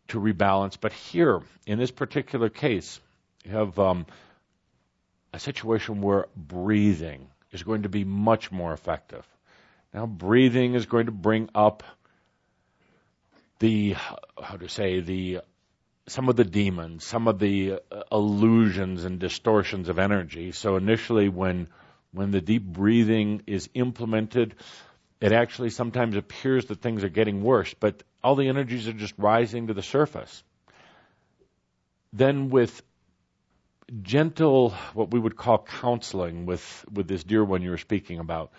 to 0.09 0.21
rebalance. 0.21 0.77
But 0.81 0.93
here, 0.93 1.43
in 1.67 1.79
this 1.79 1.91
particular 1.91 2.49
case, 2.49 3.01
you 3.45 3.51
have 3.51 3.77
um, 3.79 4.07
a 5.33 5.41
situation 5.41 6.01
where 6.01 6.29
breathing 6.37 7.27
is 7.51 7.65
going 7.65 7.83
to 7.83 7.89
be 7.89 8.05
much 8.05 8.53
more 8.53 8.73
effective. 8.73 9.27
Now, 9.93 10.07
breathing 10.07 10.75
is 10.75 10.87
going 10.87 11.07
to 11.07 11.13
bring 11.13 11.49
up 11.55 11.83
the 13.59 13.97
how 14.41 14.57
to 14.57 14.69
say 14.69 15.01
the 15.01 15.41
some 16.09 16.29
of 16.29 16.37
the 16.37 16.45
demons, 16.45 17.05
some 17.05 17.29
of 17.29 17.39
the 17.39 17.81
uh, 17.91 18.03
illusions 18.13 19.05
and 19.05 19.19
distortions 19.19 19.89
of 19.89 19.99
energy. 19.99 20.53
So 20.53 20.77
initially, 20.77 21.29
when 21.29 21.69
when 22.13 22.31
the 22.31 22.41
deep 22.41 22.65
breathing 22.65 23.43
is 23.47 23.69
implemented, 23.75 24.55
it 25.21 25.33
actually 25.33 25.71
sometimes 25.71 26.17
appears 26.17 26.67
that 26.67 26.81
things 26.81 27.05
are 27.05 27.09
getting 27.11 27.43
worse, 27.43 27.75
but 27.75 28.03
all 28.23 28.37
the 28.37 28.49
energies 28.49 28.89
are 28.89 28.93
just 28.93 29.15
rising 29.19 29.67
to 29.67 29.75
the 29.75 29.83
surface. 29.83 30.43
Then 32.13 32.49
with 32.49 32.83
gentle, 34.03 34.71
what 34.95 35.11
we 35.11 35.21
would 35.21 35.37
call 35.37 35.59
counseling 35.59 36.47
with, 36.47 36.85
with 36.91 37.07
this 37.07 37.23
dear 37.23 37.45
one 37.45 37.63
you 37.63 37.71
were 37.71 37.79
speaking 37.79 38.19
about, 38.19 38.51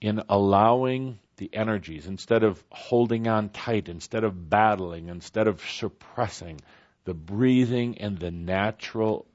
in 0.00 0.22
allowing 0.28 1.18
the 1.36 1.50
energies, 1.52 2.06
instead 2.06 2.42
of 2.42 2.62
holding 2.70 3.26
on 3.26 3.48
tight, 3.48 3.88
instead 3.88 4.24
of 4.24 4.48
battling, 4.48 5.08
instead 5.08 5.48
of 5.48 5.60
suppressing, 5.60 6.60
the 7.04 7.14
breathing 7.14 7.98
and 7.98 8.18
the 8.18 8.30
natural 8.30 9.26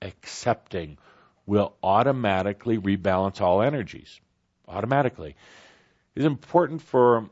accepting 0.00 0.98
will 1.46 1.74
automatically 1.82 2.78
rebalance 2.78 3.40
all 3.40 3.62
energies. 3.62 4.20
Automatically. 4.66 5.34
It's 6.14 6.26
important 6.26 6.82
for 6.82 7.30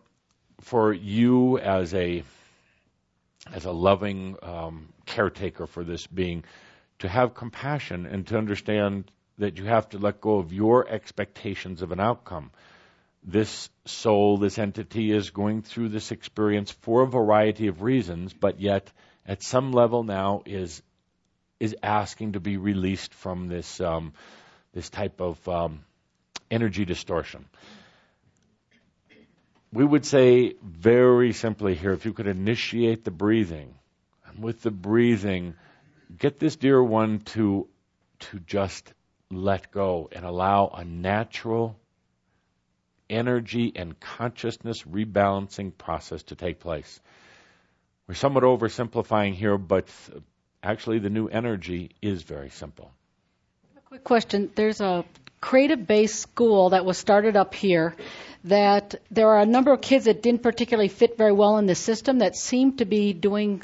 for 0.61 0.93
you 0.93 1.59
as 1.59 1.93
a 1.95 2.23
as 3.53 3.65
a 3.65 3.73
loving 3.73 4.37
um, 4.43 4.89
caretaker 5.05 5.67
for 5.67 5.85
this 5.85 6.07
being 6.07 6.45
to 6.99 7.09
have 7.09 7.35
compassion 7.35 8.07
and 8.07 8.27
to 8.27 8.39
understand 8.39 9.11
that 9.39 9.59
you 9.59 9.65
have 9.65 9.89
to 9.91 9.99
let 9.99 10.21
go 10.21 10.39
of 10.39 10.53
your 10.53 10.89
expectations 10.89 11.83
of 11.83 11.93
an 11.93 12.01
outcome. 12.01 12.51
This 13.23 13.69
soul, 13.85 14.39
this 14.39 14.59
entity 14.59 15.13
is 15.13 15.31
going 15.31 15.63
through 15.63 15.91
this 15.91 16.11
experience 16.11 16.71
for 16.71 17.03
a 17.03 17.07
variety 17.07 17.67
of 17.67 17.83
reasons, 17.83 18.33
but 18.33 18.61
yet 18.61 18.91
at 19.26 19.42
some 19.42 19.73
level 19.73 20.02
now 20.02 20.42
is 20.47 20.83
is 21.59 21.75
asking 21.83 22.33
to 22.33 22.40
be 22.40 22.56
released 22.56 23.14
from 23.14 23.49
this 23.49 23.80
um, 23.80 24.12
this 24.73 24.90
type 24.90 25.21
of 25.21 25.49
um, 25.49 25.85
energy 26.50 26.85
distortion. 26.85 27.47
We 29.73 29.85
would 29.85 30.06
say 30.06 30.54
very 30.62 31.33
simply 31.33 31.75
here, 31.75 31.92
if 31.92 32.04
you 32.04 32.12
could 32.12 32.26
initiate 32.26 33.04
the 33.04 33.11
breathing, 33.11 33.75
and 34.26 34.42
with 34.42 34.62
the 34.62 34.71
breathing, 34.71 35.54
get 36.16 36.38
this 36.38 36.56
dear 36.56 36.83
one 36.83 37.21
to 37.35 37.68
to 38.18 38.38
just 38.40 38.92
let 39.30 39.73
go 39.73 40.09
and 40.12 40.25
allow 40.25 40.68
a 40.68 40.85
natural 40.85 41.78
energy 43.11 43.73
and 43.75 43.99
consciousness 43.99 44.83
rebalancing 44.83 45.76
process 45.76 46.23
to 46.25 46.37
take 46.37 46.61
place. 46.61 47.00
We're 48.09 48.15
somewhat 48.15 48.45
oversimplifying 48.45 49.35
here, 49.35 49.59
but 49.59 49.89
actually 50.63 51.01
the 51.01 51.11
new 51.11 51.29
energy 51.29 51.91
is 52.01 52.23
very 52.23 52.51
simple. 52.51 52.93
A 53.77 53.81
quick 53.81 54.05
question. 54.05 54.51
There's 54.55 54.81
a 54.81 55.05
creative 55.41 55.87
based 55.87 56.21
school 56.21 56.71
that 56.71 56.85
was 56.85 56.99
started 56.99 57.37
up 57.37 57.55
here 57.55 57.95
that 58.45 58.95
there 59.11 59.29
are 59.31 59.41
a 59.41 59.47
number 59.47 59.73
of 59.73 59.81
kids 59.81 60.05
that 60.05 60.23
didn't 60.23 60.43
particularly 60.43 60.89
fit 60.89 61.19
very 61.19 61.33
well 61.33 61.59
in 61.59 61.67
the 61.67 61.75
system 61.75 62.19
that 62.19 62.37
seem 62.37 62.77
to 62.77 62.85
be 62.85 63.13
doing 63.13 63.63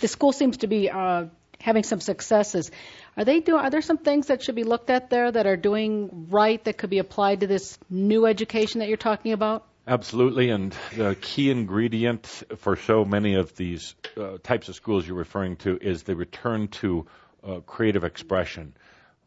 the 0.00 0.08
school 0.08 0.32
seems 0.32 0.56
to 0.58 0.66
be 0.66 0.90
uh, 0.90 1.26
having 1.60 1.84
some 1.84 2.00
successes. 2.00 2.72
Are 3.16 3.24
they 3.24 3.38
doing? 3.38 3.60
Are 3.60 3.70
there 3.70 3.82
some 3.82 3.98
things 3.98 4.26
that 4.26 4.42
should 4.42 4.56
be 4.56 4.64
looked 4.64 4.90
at 4.90 5.08
there 5.08 5.30
that 5.30 5.46
are 5.46 5.56
doing 5.56 6.26
right 6.30 6.62
that 6.64 6.78
could 6.78 6.90
be 6.90 6.98
applied 6.98 7.40
to 7.40 7.46
this 7.46 7.78
new 7.88 8.26
education 8.26 8.80
that 8.80 8.88
you're 8.88 8.96
talking 8.96 9.32
about? 9.32 9.67
Absolutely, 9.88 10.50
and 10.50 10.76
the 10.94 11.16
key 11.18 11.50
ingredient 11.50 12.26
for 12.58 12.76
so 12.76 13.06
many 13.06 13.36
of 13.36 13.56
these 13.56 13.94
uh, 14.18 14.36
types 14.42 14.68
of 14.68 14.74
schools 14.74 15.08
you're 15.08 15.16
referring 15.16 15.56
to 15.56 15.78
is 15.80 16.02
the 16.02 16.14
return 16.14 16.68
to 16.68 17.06
uh, 17.42 17.60
creative 17.60 18.04
expression. 18.04 18.74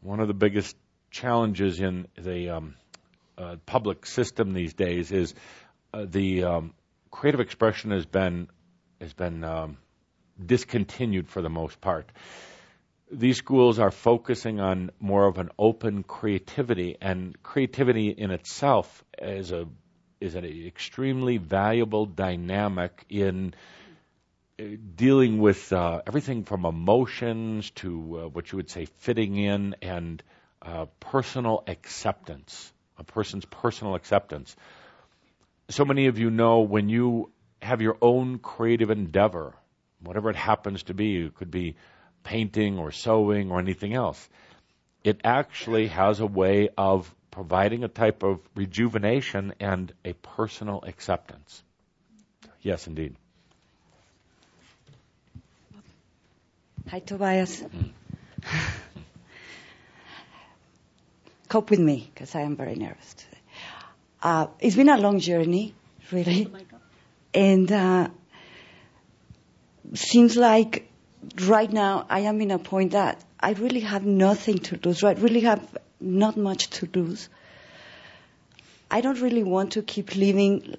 One 0.02 0.20
of 0.20 0.28
the 0.28 0.34
biggest 0.34 0.76
challenges 1.10 1.80
in 1.80 2.06
the 2.16 2.50
um, 2.50 2.76
uh, 3.36 3.56
public 3.66 4.06
system 4.06 4.54
these 4.54 4.72
days 4.72 5.10
is 5.10 5.34
uh, 5.92 6.04
the 6.08 6.44
um, 6.44 6.74
creative 7.10 7.40
expression 7.40 7.90
has 7.90 8.06
been 8.06 8.46
has 9.00 9.12
been 9.14 9.42
um, 9.42 9.78
discontinued 10.46 11.28
for 11.28 11.42
the 11.42 11.50
most 11.50 11.80
part. 11.80 12.08
These 13.10 13.36
schools 13.36 13.80
are 13.80 13.90
focusing 13.90 14.60
on 14.60 14.92
more 15.00 15.26
of 15.26 15.38
an 15.38 15.50
open 15.58 16.04
creativity, 16.04 16.96
and 17.00 17.36
creativity 17.42 18.10
in 18.10 18.30
itself 18.30 19.04
is 19.20 19.50
a 19.50 19.66
is 20.22 20.36
an 20.36 20.44
extremely 20.44 21.36
valuable 21.36 22.06
dynamic 22.06 23.04
in 23.08 23.54
uh, 24.58 24.64
dealing 24.94 25.38
with 25.40 25.72
uh, 25.72 26.00
everything 26.06 26.44
from 26.44 26.64
emotions 26.64 27.70
to 27.70 28.20
uh, 28.20 28.28
what 28.28 28.52
you 28.52 28.56
would 28.56 28.70
say 28.70 28.86
fitting 28.98 29.36
in 29.36 29.74
and 29.82 30.22
uh, 30.62 30.86
personal 31.00 31.64
acceptance, 31.66 32.72
a 32.98 33.04
person's 33.04 33.44
personal 33.44 33.96
acceptance. 33.96 34.54
So 35.70 35.84
many 35.84 36.06
of 36.06 36.18
you 36.18 36.30
know 36.30 36.60
when 36.60 36.88
you 36.88 37.30
have 37.60 37.82
your 37.82 37.96
own 38.00 38.38
creative 38.38 38.90
endeavor, 38.90 39.54
whatever 40.00 40.30
it 40.30 40.36
happens 40.36 40.84
to 40.84 40.94
be, 40.94 41.24
it 41.24 41.34
could 41.34 41.50
be 41.50 41.74
painting 42.22 42.78
or 42.78 42.92
sewing 42.92 43.50
or 43.50 43.58
anything 43.58 43.94
else, 43.94 44.28
it 45.02 45.20
actually 45.24 45.88
has 45.88 46.20
a 46.20 46.26
way 46.26 46.68
of 46.78 47.12
providing 47.32 47.82
a 47.82 47.88
type 47.88 48.22
of 48.22 48.38
rejuvenation 48.54 49.54
and 49.58 49.92
a 50.04 50.12
personal 50.12 50.84
acceptance. 50.86 51.64
Yes, 52.60 52.86
indeed. 52.86 53.16
Hi, 56.88 57.00
Tobias. 57.00 57.64
Cope 61.48 61.70
with 61.70 61.80
me 61.80 62.10
because 62.14 62.34
I 62.34 62.42
am 62.42 62.54
very 62.56 62.74
nervous 62.76 63.14
today. 63.14 63.38
Uh, 64.22 64.46
it's 64.60 64.76
been 64.76 64.88
a 64.90 64.98
long 64.98 65.18
journey, 65.18 65.74
really. 66.12 66.48
Oh 66.52 66.58
and 67.34 67.72
uh, 67.72 68.08
seems 69.94 70.36
like 70.36 70.88
right 71.40 71.72
now 71.72 72.06
I 72.08 72.20
am 72.20 72.40
in 72.40 72.50
a 72.50 72.58
point 72.58 72.92
that 72.92 73.24
I 73.40 73.52
really 73.52 73.80
have 73.80 74.04
nothing 74.04 74.58
to 74.58 74.78
lose. 74.84 75.02
Right, 75.02 75.18
really 75.18 75.40
have 75.40 75.66
not 76.02 76.36
much 76.36 76.68
to 76.70 76.88
lose. 76.94 77.28
I 78.90 79.00
don't 79.00 79.20
really 79.20 79.42
want 79.42 79.72
to 79.72 79.82
keep 79.82 80.14
living 80.16 80.76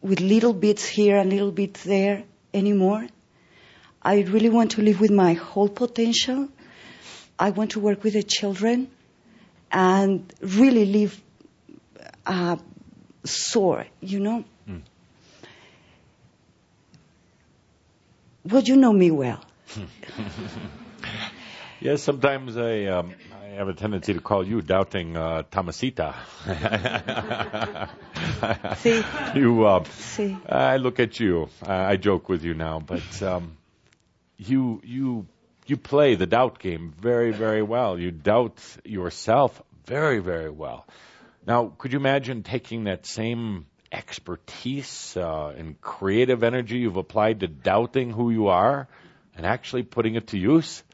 with 0.00 0.20
little 0.20 0.52
bits 0.52 0.86
here 0.86 1.16
and 1.16 1.30
little 1.30 1.50
bits 1.50 1.82
there 1.84 2.24
anymore. 2.54 3.06
I 4.02 4.20
really 4.20 4.48
want 4.48 4.72
to 4.72 4.82
live 4.82 5.00
with 5.00 5.10
my 5.10 5.32
whole 5.34 5.68
potential. 5.68 6.48
I 7.38 7.50
want 7.50 7.72
to 7.72 7.80
work 7.80 8.04
with 8.04 8.12
the 8.14 8.22
children 8.22 8.88
and 9.70 10.32
really 10.40 10.86
live 10.86 11.20
uh, 12.26 12.56
soar, 13.24 13.86
you 14.00 14.20
know. 14.20 14.44
Well, 18.44 18.62
you 18.62 18.76
know 18.76 18.92
me 18.92 19.10
well. 19.10 19.44
Yes, 21.82 22.00
sometimes 22.00 22.56
I 22.56 22.84
um, 22.84 23.12
I 23.34 23.56
have 23.56 23.66
a 23.66 23.74
tendency 23.74 24.14
to 24.14 24.20
call 24.20 24.46
you 24.46 24.62
doubting 24.62 25.16
uh, 25.16 25.42
Tomasita. 25.50 26.14
See? 28.76 29.02
you, 29.34 29.66
uh, 29.66 29.82
See. 29.82 30.38
I 30.48 30.76
look 30.76 31.00
at 31.00 31.18
you. 31.18 31.48
I, 31.60 31.92
I 31.92 31.96
joke 31.96 32.28
with 32.28 32.44
you 32.44 32.54
now, 32.54 32.78
but 32.78 33.20
um, 33.24 33.56
you 34.36 34.80
you 34.84 35.26
you 35.66 35.76
play 35.76 36.14
the 36.14 36.24
doubt 36.24 36.60
game 36.60 36.94
very 36.96 37.32
very 37.32 37.62
well. 37.62 37.98
You 37.98 38.12
doubt 38.12 38.62
yourself 38.84 39.60
very 39.84 40.20
very 40.20 40.50
well. 40.50 40.86
Now, 41.44 41.72
could 41.78 41.92
you 41.92 41.98
imagine 41.98 42.44
taking 42.44 42.84
that 42.84 43.06
same 43.06 43.66
expertise 43.90 45.16
uh, 45.16 45.48
and 45.48 45.80
creative 45.80 46.44
energy 46.44 46.78
you've 46.78 46.96
applied 46.96 47.40
to 47.40 47.48
doubting 47.48 48.10
who 48.10 48.30
you 48.30 48.46
are 48.46 48.86
and 49.36 49.44
actually 49.44 49.82
putting 49.82 50.14
it 50.14 50.28
to 50.28 50.38
use? 50.38 50.84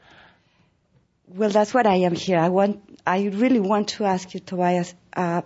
Well, 1.35 1.49
that's 1.49 1.73
what 1.73 1.85
I 1.85 1.97
am 1.97 2.15
here. 2.15 2.39
I 2.39 2.49
want, 2.49 2.81
I 3.05 3.25
really 3.25 3.59
want 3.59 3.89
to 3.89 4.05
ask 4.05 4.33
you, 4.33 4.39
Tobias. 4.39 4.93
Uh, 5.13 5.41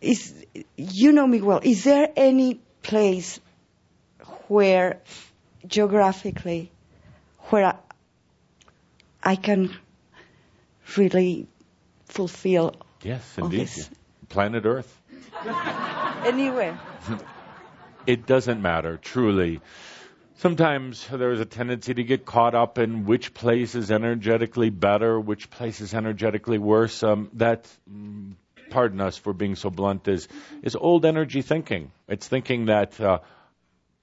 is 0.00 0.32
you 0.76 1.12
know 1.12 1.26
me 1.26 1.40
well? 1.42 1.60
Is 1.62 1.84
there 1.84 2.08
any 2.16 2.60
place 2.82 3.40
where 4.48 5.00
geographically 5.66 6.70
where 7.50 7.66
I, 7.66 7.74
I 9.32 9.36
can 9.36 9.76
really 10.96 11.46
fulfill 12.06 12.74
Yes, 13.02 13.22
all 13.38 13.44
indeed. 13.46 13.60
this? 13.62 13.90
Planet 14.28 14.64
Earth. 14.64 14.96
Anywhere. 16.24 16.78
It 18.06 18.26
doesn't 18.26 18.62
matter, 18.62 18.96
truly. 18.96 19.60
Sometimes 20.40 21.06
there's 21.06 21.38
a 21.38 21.44
tendency 21.44 21.92
to 21.92 22.02
get 22.02 22.24
caught 22.24 22.54
up 22.54 22.78
in 22.78 23.04
which 23.04 23.34
place 23.34 23.74
is 23.74 23.90
energetically 23.90 24.70
better, 24.70 25.20
which 25.20 25.50
place 25.50 25.82
is 25.82 25.92
energetically 25.92 26.56
worse. 26.56 27.02
Um, 27.02 27.28
that, 27.34 27.68
mm, 27.86 28.36
pardon 28.70 29.02
us 29.02 29.18
for 29.18 29.34
being 29.34 29.54
so 29.54 29.68
blunt, 29.68 30.08
is 30.08 30.28
is 30.62 30.76
old 30.76 31.04
energy 31.04 31.42
thinking. 31.42 31.92
It's 32.08 32.26
thinking 32.26 32.64
that 32.66 32.98
uh, 32.98 33.18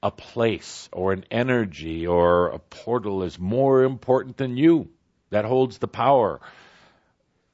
a 0.03 0.11
place 0.11 0.89
or 0.91 1.11
an 1.11 1.25
energy 1.31 2.05
or 2.05 2.49
a 2.49 2.59
portal 2.59 3.23
is 3.23 3.39
more 3.39 3.81
important 3.81 4.37
than 4.37 4.57
you. 4.57 4.89
That 5.31 5.45
holds 5.45 5.79
the 5.79 5.87
power. 5.87 6.39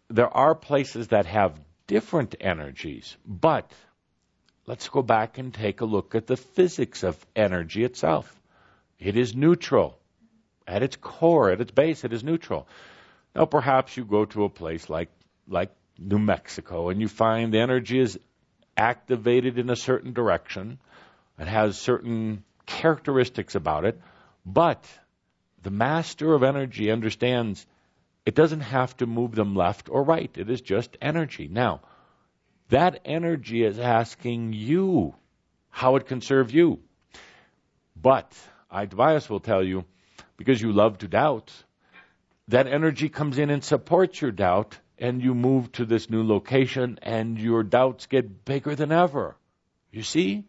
There 0.09 0.27
are 0.27 0.55
places 0.55 1.07
that 1.07 1.25
have 1.25 1.57
different 1.87 2.35
energies, 2.41 3.15
but 3.25 3.71
let's 4.65 4.89
go 4.89 5.01
back 5.01 5.37
and 5.37 5.53
take 5.53 5.79
a 5.79 5.85
look 5.85 6.15
at 6.15 6.27
the 6.27 6.35
physics 6.35 7.03
of 7.03 7.25
energy 7.33 7.85
itself. 7.85 8.41
It 9.03 9.17
is 9.17 9.35
neutral. 9.35 9.99
At 10.65 10.81
its 10.81 10.95
core, 10.95 11.51
at 11.51 11.59
its 11.59 11.71
base, 11.71 12.05
it 12.05 12.13
is 12.13 12.23
neutral. 12.23 12.67
Now, 13.35 13.45
perhaps 13.45 13.97
you 13.97 14.05
go 14.05 14.23
to 14.25 14.45
a 14.45 14.49
place 14.49 14.89
like, 14.89 15.09
like 15.47 15.71
New 15.99 16.19
Mexico 16.19 16.89
and 16.89 17.01
you 17.01 17.09
find 17.09 17.53
the 17.53 17.59
energy 17.59 17.99
is 17.99 18.17
activated 18.77 19.57
in 19.57 19.69
a 19.69 19.75
certain 19.75 20.13
direction. 20.13 20.79
It 21.37 21.47
has 21.47 21.77
certain 21.77 22.43
characteristics 22.65 23.55
about 23.55 23.83
it, 23.83 23.99
but 24.45 24.85
the 25.63 25.71
master 25.71 26.33
of 26.33 26.43
energy 26.43 26.89
understands 26.89 27.65
it 28.25 28.35
doesn't 28.35 28.61
have 28.61 28.95
to 28.97 29.05
move 29.05 29.35
them 29.35 29.53
left 29.53 29.89
or 29.89 30.03
right. 30.03 30.31
It 30.37 30.49
is 30.49 30.61
just 30.61 30.95
energy. 31.01 31.49
Now, 31.49 31.81
that 32.69 33.01
energy 33.03 33.63
is 33.63 33.79
asking 33.79 34.53
you 34.53 35.13
how 35.69 35.97
it 35.97 36.07
can 36.07 36.21
serve 36.21 36.51
you. 36.51 36.79
But 38.01 38.33
I, 38.73 38.87
Tobias, 38.87 39.29
will 39.29 39.39
tell 39.39 39.63
you, 39.63 39.85
because 40.35 40.59
you 40.59 40.73
love 40.73 40.97
to 40.97 41.07
doubt, 41.07 41.53
that 42.47 42.65
energy 42.65 43.07
comes 43.07 43.37
in 43.37 43.51
and 43.51 43.63
supports 43.63 44.19
your 44.19 44.31
doubt, 44.31 44.79
and 44.97 45.21
you 45.21 45.35
move 45.35 45.71
to 45.73 45.85
this 45.85 46.09
new 46.09 46.27
location, 46.27 46.97
and 47.03 47.37
your 47.37 47.61
doubts 47.61 48.07
get 48.07 48.43
bigger 48.45 48.73
than 48.75 48.91
ever. 48.91 49.35
You 49.91 50.01
see? 50.01 50.45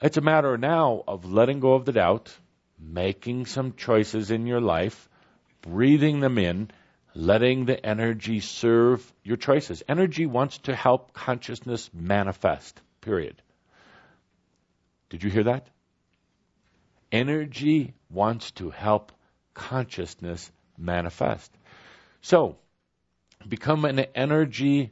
It's 0.00 0.16
a 0.16 0.22
matter 0.22 0.56
now 0.56 1.04
of 1.06 1.30
letting 1.30 1.60
go 1.60 1.74
of 1.74 1.84
the 1.84 1.92
doubt, 1.92 2.34
making 2.78 3.44
some 3.44 3.74
choices 3.74 4.30
in 4.30 4.46
your 4.46 4.62
life, 4.62 5.10
breathing 5.60 6.20
them 6.20 6.38
in, 6.38 6.70
letting 7.14 7.66
the 7.66 7.84
energy 7.84 8.40
serve 8.40 9.12
your 9.22 9.36
choices. 9.36 9.82
Energy 9.86 10.24
wants 10.24 10.56
to 10.58 10.74
help 10.74 11.12
consciousness 11.12 11.90
manifest, 11.92 12.80
period. 13.02 13.42
Did 15.10 15.22
you 15.22 15.28
hear 15.28 15.44
that? 15.44 15.68
Energy 17.12 17.92
wants 18.08 18.52
to 18.52 18.70
help 18.70 19.12
consciousness 19.52 20.50
manifest. 20.78 21.52
So, 22.22 22.56
become 23.46 23.84
an 23.84 23.98
energy, 24.14 24.90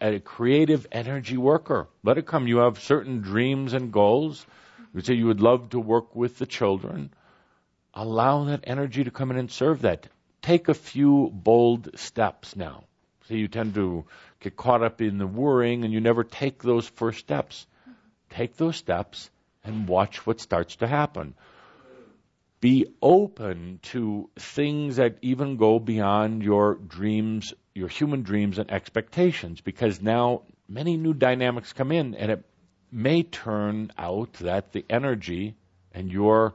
a 0.00 0.20
creative 0.20 0.86
energy 0.92 1.38
worker. 1.38 1.88
Let 2.02 2.18
it 2.18 2.26
come. 2.26 2.46
You 2.46 2.58
have 2.58 2.78
certain 2.78 3.22
dreams 3.22 3.72
and 3.72 3.92
goals. 3.92 4.44
You 4.94 5.00
say 5.00 5.14
you 5.14 5.26
would 5.26 5.40
love 5.40 5.70
to 5.70 5.80
work 5.80 6.14
with 6.14 6.38
the 6.38 6.46
children. 6.46 7.10
Allow 7.94 8.44
that 8.44 8.64
energy 8.64 9.04
to 9.04 9.10
come 9.10 9.30
in 9.30 9.38
and 9.38 9.50
serve 9.50 9.82
that. 9.82 10.06
Take 10.42 10.68
a 10.68 10.74
few 10.74 11.30
bold 11.32 11.98
steps 11.98 12.56
now. 12.56 12.84
See, 13.28 13.38
you 13.38 13.48
tend 13.48 13.74
to 13.74 14.04
get 14.40 14.54
caught 14.54 14.82
up 14.82 15.00
in 15.00 15.16
the 15.16 15.26
worrying 15.26 15.84
and 15.84 15.94
you 15.94 16.00
never 16.02 16.24
take 16.24 16.62
those 16.62 16.86
first 16.86 17.20
steps. 17.20 17.66
Take 18.28 18.56
those 18.56 18.76
steps 18.76 19.30
and 19.64 19.88
watch 19.88 20.26
what 20.26 20.40
starts 20.40 20.76
to 20.76 20.86
happen. 20.86 21.34
Be 22.60 22.86
open 23.02 23.80
to 23.84 24.30
things 24.36 24.96
that 24.96 25.18
even 25.22 25.56
go 25.56 25.78
beyond 25.78 26.42
your 26.42 26.74
dreams, 26.74 27.52
your 27.74 27.88
human 27.88 28.22
dreams 28.22 28.58
and 28.58 28.70
expectations, 28.70 29.60
because 29.60 30.00
now 30.00 30.42
many 30.68 30.96
new 30.96 31.12
dynamics 31.12 31.72
come 31.72 31.92
in, 31.92 32.14
and 32.14 32.30
it 32.30 32.44
may 32.90 33.22
turn 33.22 33.90
out 33.98 34.32
that 34.34 34.72
the 34.72 34.84
energy 34.88 35.56
and 35.92 36.10
your 36.10 36.54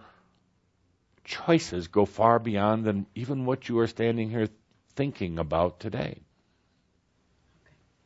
choices 1.24 1.88
go 1.88 2.06
far 2.06 2.40
beyond 2.40 2.86
than 2.86 3.06
even 3.14 3.46
what 3.46 3.70
you 3.70 3.78
are 3.80 3.88
standing 3.88 4.30
here 4.30 4.48
thinking 4.96 5.38
about 5.38 5.80
today. 5.80 6.22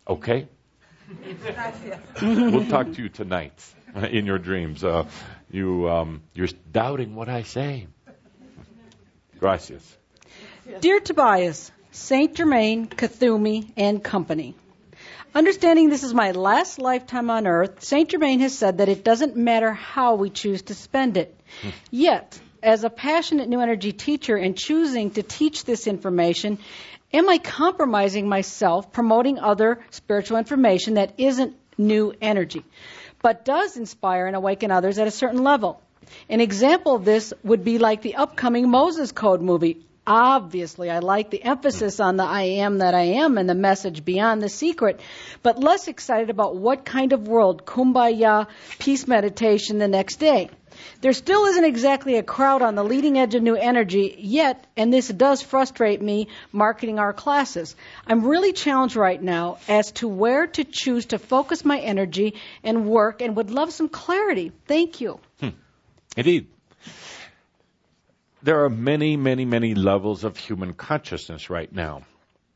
Okay? 0.07 0.47
we'll 2.21 2.67
talk 2.67 2.91
to 2.93 3.01
you 3.01 3.09
tonight 3.09 3.53
in 4.11 4.25
your 4.25 4.39
dreams. 4.39 4.83
Uh, 4.83 5.05
you, 5.51 5.89
um, 5.89 6.21
you're 6.33 6.47
doubting 6.71 7.15
what 7.15 7.29
I 7.29 7.43
say. 7.43 7.87
Gracias. 9.39 9.97
Dear 10.79 10.99
Tobias, 10.99 11.71
Saint 11.91 12.33
Germain, 12.35 12.87
Kuthumi, 12.87 13.71
and 13.75 14.03
Company. 14.03 14.55
Understanding 15.35 15.89
this 15.89 16.03
is 16.03 16.13
my 16.13 16.31
last 16.31 16.79
lifetime 16.79 17.29
on 17.29 17.47
earth, 17.47 17.83
Saint 17.83 18.09
Germain 18.09 18.39
has 18.39 18.57
said 18.57 18.77
that 18.77 18.87
it 18.87 19.03
doesn't 19.03 19.35
matter 19.35 19.73
how 19.73 20.15
we 20.15 20.29
choose 20.29 20.61
to 20.63 20.75
spend 20.75 21.17
it. 21.17 21.35
Yet, 21.91 22.39
as 22.61 22.83
a 22.83 22.89
passionate 22.89 23.49
new 23.49 23.59
energy 23.59 23.91
teacher 23.91 24.37
and 24.37 24.57
choosing 24.57 25.11
to 25.11 25.23
teach 25.23 25.65
this 25.65 25.87
information, 25.87 26.59
am 27.11 27.27
I 27.29 27.39
compromising 27.39 28.29
myself 28.29 28.91
promoting 28.91 29.39
other 29.39 29.79
spiritual 29.89 30.37
information 30.37 30.95
that 30.95 31.13
isn't 31.17 31.55
new 31.77 32.13
energy, 32.21 32.63
but 33.23 33.43
does 33.45 33.75
inspire 33.77 34.27
and 34.27 34.35
awaken 34.35 34.69
others 34.69 34.99
at 34.99 35.07
a 35.07 35.11
certain 35.11 35.43
level? 35.43 35.81
An 36.29 36.41
example 36.41 36.93
of 36.93 37.05
this 37.05 37.33
would 37.43 37.63
be 37.63 37.79
like 37.79 38.03
the 38.03 38.15
upcoming 38.15 38.69
Moses 38.69 39.11
Code 39.11 39.41
movie. 39.41 39.77
Obviously, 40.05 40.89
I 40.89 40.99
like 40.99 41.29
the 41.29 41.41
emphasis 41.41 42.01
on 42.01 42.17
the 42.17 42.23
I 42.23 42.41
am 42.63 42.79
that 42.79 42.93
I 42.93 43.03
am 43.23 43.37
and 43.37 43.49
the 43.49 43.55
message 43.55 44.03
beyond 44.03 44.41
the 44.41 44.49
secret, 44.49 44.99
but 45.41 45.63
less 45.63 45.87
excited 45.87 46.29
about 46.29 46.57
what 46.57 46.83
kind 46.83 47.13
of 47.13 47.27
world, 47.27 47.65
kumbaya, 47.65 48.47
peace 48.79 49.07
meditation 49.07 49.77
the 49.77 49.87
next 49.87 50.17
day. 50.17 50.49
There 50.99 51.13
still 51.13 51.45
isn't 51.45 51.63
exactly 51.63 52.17
a 52.17 52.23
crowd 52.23 52.61
on 52.61 52.75
the 52.75 52.83
leading 52.83 53.17
edge 53.17 53.35
of 53.35 53.43
new 53.43 53.55
energy 53.55 54.15
yet, 54.17 54.65
and 54.75 54.91
this 54.91 55.07
does 55.07 55.41
frustrate 55.41 56.01
me 56.01 56.27
marketing 56.51 56.99
our 56.99 57.13
classes. 57.13 57.73
I'm 58.05 58.25
really 58.25 58.51
challenged 58.51 58.97
right 58.97 59.21
now 59.21 59.59
as 59.69 59.91
to 59.93 60.09
where 60.09 60.47
to 60.47 60.65
choose 60.65 61.05
to 61.07 61.19
focus 61.19 61.63
my 61.63 61.79
energy 61.79 62.35
and 62.63 62.85
work 62.85 63.21
and 63.21 63.37
would 63.37 63.51
love 63.51 63.71
some 63.71 63.87
clarity. 63.87 64.51
Thank 64.67 64.99
you. 64.99 65.19
Hmm. 65.39 65.49
Indeed. 66.17 66.47
There 68.43 68.65
are 68.65 68.69
many, 68.69 69.15
many, 69.15 69.45
many 69.45 69.73
levels 69.73 70.25
of 70.25 70.35
human 70.35 70.73
consciousness 70.73 71.49
right 71.49 71.71
now. 71.71 72.01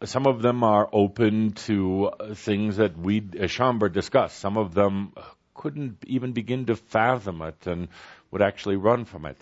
Some 0.04 0.28
of 0.28 0.42
them 0.42 0.62
are 0.62 0.90
open 0.92 1.54
to 1.68 2.08
uh, 2.08 2.34
things 2.34 2.76
that 2.76 2.98
we, 2.98 3.20
as 3.40 3.52
Shaumbra, 3.52 3.90
discussed. 3.94 4.38
Some 4.38 4.58
of 4.58 4.74
them 4.74 5.14
couldn't 5.54 6.04
even 6.06 6.34
begin 6.34 6.66
to 6.66 6.76
fathom 6.76 7.42
it 7.42 7.66
and 7.68 7.88
would 8.32 8.42
actually 8.42 8.76
run 8.76 9.06
from 9.06 9.26
it. 9.26 9.38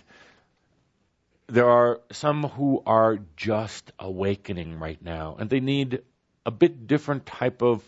There 1.48 1.68
are 1.68 2.02
some 2.12 2.44
who 2.44 2.84
are 2.86 3.18
just 3.36 3.92
awakening 3.98 4.78
right 4.78 5.02
now, 5.02 5.38
and 5.40 5.50
they 5.50 5.62
need 5.62 6.04
a 6.46 6.52
bit 6.52 6.86
different 6.86 7.26
type 7.26 7.64
of 7.64 7.82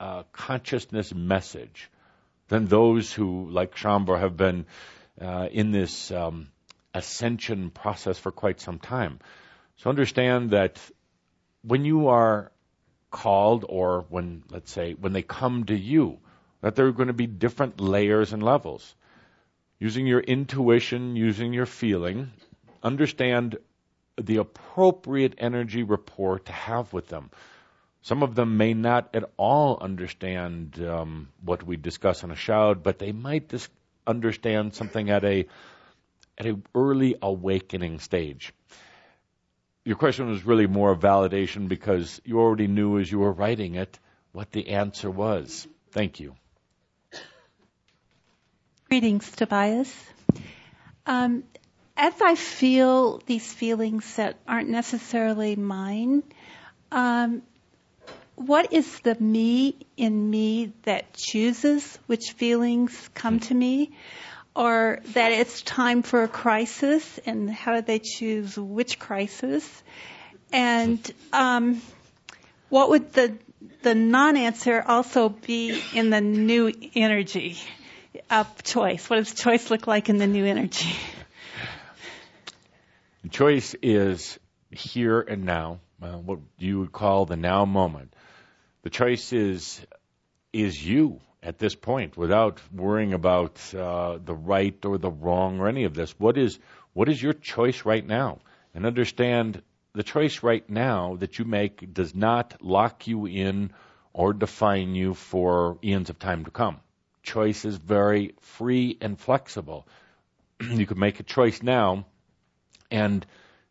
uh, 0.00 0.24
consciousness 0.32 1.14
message 1.14 1.88
than 2.48 2.66
those 2.66 3.12
who, 3.12 3.48
like 3.50 3.76
Shaumbra, 3.76 4.18
have 4.18 4.36
been 4.36 4.66
uh, 5.20 5.48
in 5.52 5.70
this 5.70 6.10
um, 6.10 6.48
ascension 6.94 7.70
process 7.70 8.18
for 8.18 8.30
quite 8.30 8.60
some 8.60 8.78
time. 8.78 9.18
So 9.76 9.90
understand 9.90 10.50
that 10.50 10.80
when 11.62 11.84
you 11.84 12.08
are 12.08 12.52
called, 13.10 13.64
or 13.68 14.04
when, 14.08 14.44
let's 14.50 14.70
say, 14.72 14.94
when 14.94 15.12
they 15.12 15.22
come 15.22 15.64
to 15.64 15.76
you, 15.76 16.18
that 16.60 16.76
there 16.76 16.86
are 16.86 16.92
going 16.92 17.08
to 17.08 17.12
be 17.12 17.26
different 17.26 17.80
layers 17.80 18.32
and 18.32 18.42
levels. 18.42 18.94
Using 19.78 20.06
your 20.06 20.20
intuition, 20.20 21.16
using 21.16 21.52
your 21.52 21.66
feeling, 21.66 22.30
understand 22.82 23.58
the 24.20 24.36
appropriate 24.36 25.34
energy 25.38 25.82
rapport 25.82 26.38
to 26.38 26.52
have 26.52 26.92
with 26.92 27.08
them. 27.08 27.30
Some 28.02 28.22
of 28.22 28.34
them 28.34 28.56
may 28.56 28.74
not 28.74 29.10
at 29.14 29.24
all 29.36 29.78
understand 29.80 30.78
um, 30.86 31.28
what 31.42 31.62
we 31.62 31.76
discuss 31.76 32.22
in 32.22 32.30
a 32.30 32.36
Shoud, 32.36 32.82
but 32.82 32.98
they 32.98 33.12
might 33.12 33.48
dis- 33.48 33.68
understand 34.06 34.74
something 34.74 35.10
at 35.10 35.24
a 35.24 35.46
at 36.38 36.46
an 36.46 36.64
early 36.74 37.16
awakening 37.20 37.98
stage. 37.98 38.52
Your 39.84 39.96
question 39.96 40.28
was 40.28 40.44
really 40.44 40.66
more 40.66 40.92
a 40.92 40.96
validation 40.96 41.68
because 41.68 42.20
you 42.24 42.40
already 42.40 42.66
knew 42.66 42.98
as 42.98 43.10
you 43.10 43.18
were 43.18 43.32
writing 43.32 43.74
it 43.74 43.98
what 44.32 44.50
the 44.50 44.68
answer 44.70 45.10
was. 45.10 45.66
Thank 45.92 46.20
you. 46.20 46.34
Greetings, 48.88 49.30
Tobias. 49.30 49.92
Um, 51.06 51.44
as 51.96 52.14
I 52.20 52.34
feel 52.34 53.18
these 53.26 53.52
feelings 53.52 54.16
that 54.16 54.36
aren't 54.48 54.68
necessarily 54.68 55.54
mine, 55.54 56.22
um, 56.90 57.42
what 58.36 58.72
is 58.72 59.00
the 59.00 59.14
me 59.20 59.76
in 59.96 60.30
me 60.30 60.72
that 60.82 61.12
chooses 61.14 61.98
which 62.06 62.32
feelings 62.32 63.10
come 63.14 63.38
to 63.40 63.54
me? 63.54 63.92
Or 64.56 65.00
that 65.14 65.32
it's 65.32 65.62
time 65.62 66.02
for 66.02 66.22
a 66.22 66.28
crisis, 66.28 67.18
and 67.26 67.50
how 67.50 67.74
do 67.74 67.82
they 67.82 67.98
choose 67.98 68.56
which 68.56 69.00
crisis? 69.00 69.82
And 70.52 71.12
um, 71.32 71.82
what 72.68 72.90
would 72.90 73.12
the 73.12 73.36
the 73.82 73.94
non-answer 73.94 74.82
also 74.86 75.28
be 75.28 75.80
in 75.94 76.10
the 76.10 76.20
new 76.20 76.72
energy 76.94 77.58
of 78.30 78.62
choice? 78.62 79.08
What 79.10 79.16
does 79.16 79.34
choice 79.34 79.70
look 79.70 79.86
like 79.86 80.08
in 80.08 80.18
the 80.18 80.26
new 80.26 80.44
energy? 80.44 80.94
Choice 83.30 83.74
is 83.82 84.38
here 84.70 85.20
and 85.20 85.44
now, 85.44 85.80
uh, 86.02 86.12
what 86.12 86.40
you 86.58 86.80
would 86.80 86.92
call 86.92 87.26
the 87.26 87.36
now 87.36 87.64
moment. 87.64 88.14
The 88.82 88.90
choice 88.90 89.32
is 89.32 89.80
is 90.52 90.84
you 90.84 91.20
at 91.44 91.58
this 91.58 91.74
point, 91.74 92.16
without 92.16 92.58
worrying 92.72 93.12
about 93.12 93.60
uh, 93.74 94.18
the 94.24 94.34
right 94.34 94.82
or 94.84 94.96
the 94.96 95.10
wrong 95.10 95.60
or 95.60 95.68
any 95.68 95.84
of 95.84 95.94
this. 95.94 96.18
What 96.18 96.38
is 96.38 96.58
what 96.94 97.08
is 97.08 97.22
your 97.22 97.34
choice 97.34 97.84
right 97.84 98.06
now? 98.06 98.38
And 98.74 98.86
understand 98.86 99.62
the 99.92 100.02
choice 100.02 100.42
right 100.42 100.68
now 100.68 101.16
that 101.16 101.38
you 101.38 101.44
make 101.44 101.92
does 101.92 102.14
not 102.14 102.56
lock 102.62 103.06
you 103.06 103.26
in 103.26 103.72
or 104.12 104.32
define 104.32 104.94
you 104.94 105.12
for 105.14 105.78
eons 105.84 106.08
of 106.08 106.18
time 106.18 106.44
to 106.44 106.50
come. 106.50 106.80
Choice 107.22 107.64
is 107.64 107.76
very 107.76 108.34
free 108.40 108.96
and 109.00 109.18
flexible. 109.18 109.86
you 110.60 110.86
can 110.86 110.98
make 110.98 111.20
a 111.20 111.24
choice 111.24 111.62
now 111.62 112.06
and 112.90 113.26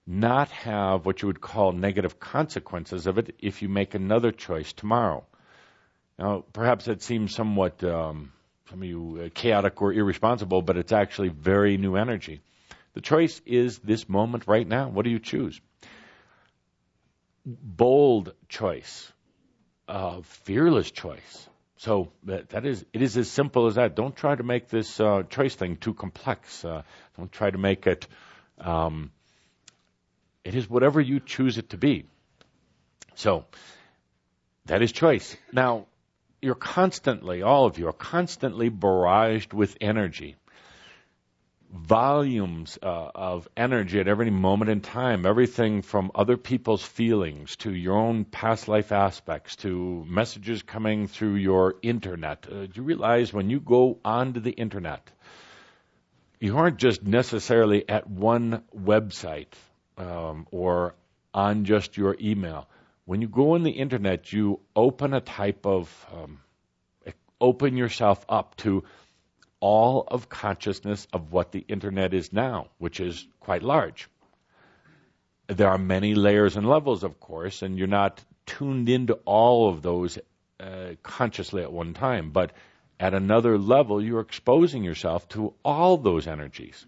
not 0.05 0.49
have 0.49 1.05
what 1.05 1.21
you 1.21 1.27
would 1.27 1.41
call 1.41 1.71
negative 1.71 2.19
consequences 2.19 3.07
of 3.07 3.17
it 3.17 3.35
if 3.39 3.61
you 3.61 3.69
make 3.69 3.95
another 3.95 4.31
choice 4.31 4.73
tomorrow. 4.73 5.25
Now, 6.17 6.43
perhaps 6.53 6.85
that 6.85 7.01
seems 7.01 7.33
somewhat, 7.33 7.83
um, 7.83 8.31
some 8.69 8.81
of 8.81 8.87
you, 8.87 9.23
uh, 9.25 9.29
chaotic 9.33 9.81
or 9.81 9.93
irresponsible, 9.93 10.61
but 10.61 10.77
it's 10.77 10.91
actually 10.91 11.29
very 11.29 11.77
new 11.77 11.95
energy. 11.95 12.41
The 12.93 13.01
choice 13.01 13.41
is 13.45 13.79
this 13.79 14.07
moment 14.07 14.43
right 14.47 14.67
now. 14.67 14.89
What 14.89 15.05
do 15.05 15.11
you 15.11 15.19
choose? 15.19 15.59
Bold 17.45 18.33
choice, 18.47 19.11
uh, 19.87 20.21
fearless 20.21 20.91
choice. 20.91 21.49
So 21.77 22.11
that, 22.23 22.49
that 22.49 22.65
is, 22.65 22.85
it 22.93 23.01
is 23.01 23.17
as 23.17 23.29
simple 23.29 23.67
as 23.67 23.75
that. 23.75 23.95
Don't 23.95 24.15
try 24.15 24.35
to 24.35 24.43
make 24.43 24.69
this 24.69 24.99
uh, 24.99 25.23
choice 25.23 25.55
thing 25.55 25.75
too 25.75 25.93
complex. 25.93 26.63
Uh, 26.63 26.83
don't 27.17 27.31
try 27.31 27.49
to 27.49 27.57
make 27.57 27.87
it 27.87 28.07
um, 28.59 29.11
it 30.43 30.55
is 30.55 30.69
whatever 30.69 30.99
you 30.99 31.19
choose 31.19 31.57
it 31.57 31.69
to 31.69 31.77
be. 31.77 32.05
So, 33.15 33.45
that 34.65 34.81
is 34.81 34.91
choice. 34.91 35.35
Now, 35.51 35.85
you're 36.43 36.55
constantly, 36.55 37.41
all 37.41 37.65
of 37.65 37.77
you 37.77 37.87
are 37.87 37.93
constantly 37.93 38.69
barraged 38.69 39.53
with 39.53 39.77
energy. 39.79 40.35
Volumes 41.71 42.77
uh, 42.83 43.09
of 43.15 43.47
energy 43.57 43.99
at 43.99 44.07
every 44.07 44.29
moment 44.29 44.69
in 44.69 44.81
time. 44.81 45.25
Everything 45.25 45.81
from 45.81 46.11
other 46.13 46.37
people's 46.37 46.83
feelings 46.83 47.55
to 47.57 47.73
your 47.73 47.97
own 47.97 48.25
past 48.25 48.67
life 48.67 48.91
aspects 48.91 49.55
to 49.57 50.05
messages 50.07 50.61
coming 50.61 51.07
through 51.07 51.35
your 51.35 51.75
internet. 51.81 52.45
Uh, 52.47 52.65
do 52.65 52.71
you 52.75 52.83
realize 52.83 53.33
when 53.33 53.49
you 53.49 53.59
go 53.59 53.97
onto 54.05 54.39
the 54.39 54.51
internet, 54.51 55.09
you 56.39 56.57
aren't 56.57 56.77
just 56.77 57.01
necessarily 57.01 57.87
at 57.89 58.07
one 58.07 58.63
website 58.77 59.53
um, 59.97 60.45
or 60.51 60.93
on 61.33 61.65
just 61.65 61.97
your 61.97 62.15
email. 62.21 62.67
When 63.05 63.21
you 63.21 63.27
go 63.27 63.55
on 63.55 63.63
the 63.63 63.71
internet, 63.71 64.31
you 64.31 64.61
open 64.75 65.13
a 65.13 65.21
type 65.21 65.65
of 65.65 66.05
um, 66.13 66.39
open 67.43 67.75
yourself 67.75 68.25
up 68.29 68.55
to 68.57 68.83
all 69.59 70.05
of 70.07 70.29
consciousness 70.29 71.07
of 71.11 71.31
what 71.31 71.51
the 71.51 71.65
internet 71.67 72.13
is 72.13 72.31
now, 72.33 72.67
which 72.77 72.99
is 72.99 73.27
quite 73.39 73.63
large. 73.63 74.09
There 75.47 75.69
are 75.69 75.77
many 75.77 76.15
layers 76.15 76.55
and 76.55 76.67
levels, 76.67 77.03
of 77.03 77.19
course, 77.19 77.61
and 77.61 77.77
you're 77.77 77.87
not 77.87 78.23
tuned 78.45 78.89
into 78.89 79.15
all 79.25 79.69
of 79.69 79.81
those 79.81 80.17
uh, 80.59 80.95
consciously 81.03 81.61
at 81.61 81.71
one 81.71 81.93
time, 81.93 82.31
but 82.31 82.53
at 82.99 83.13
another 83.13 83.57
level, 83.57 84.01
you're 84.01 84.21
exposing 84.21 84.83
yourself 84.83 85.27
to 85.29 85.53
all 85.65 85.97
those 85.97 86.27
energies. 86.27 86.85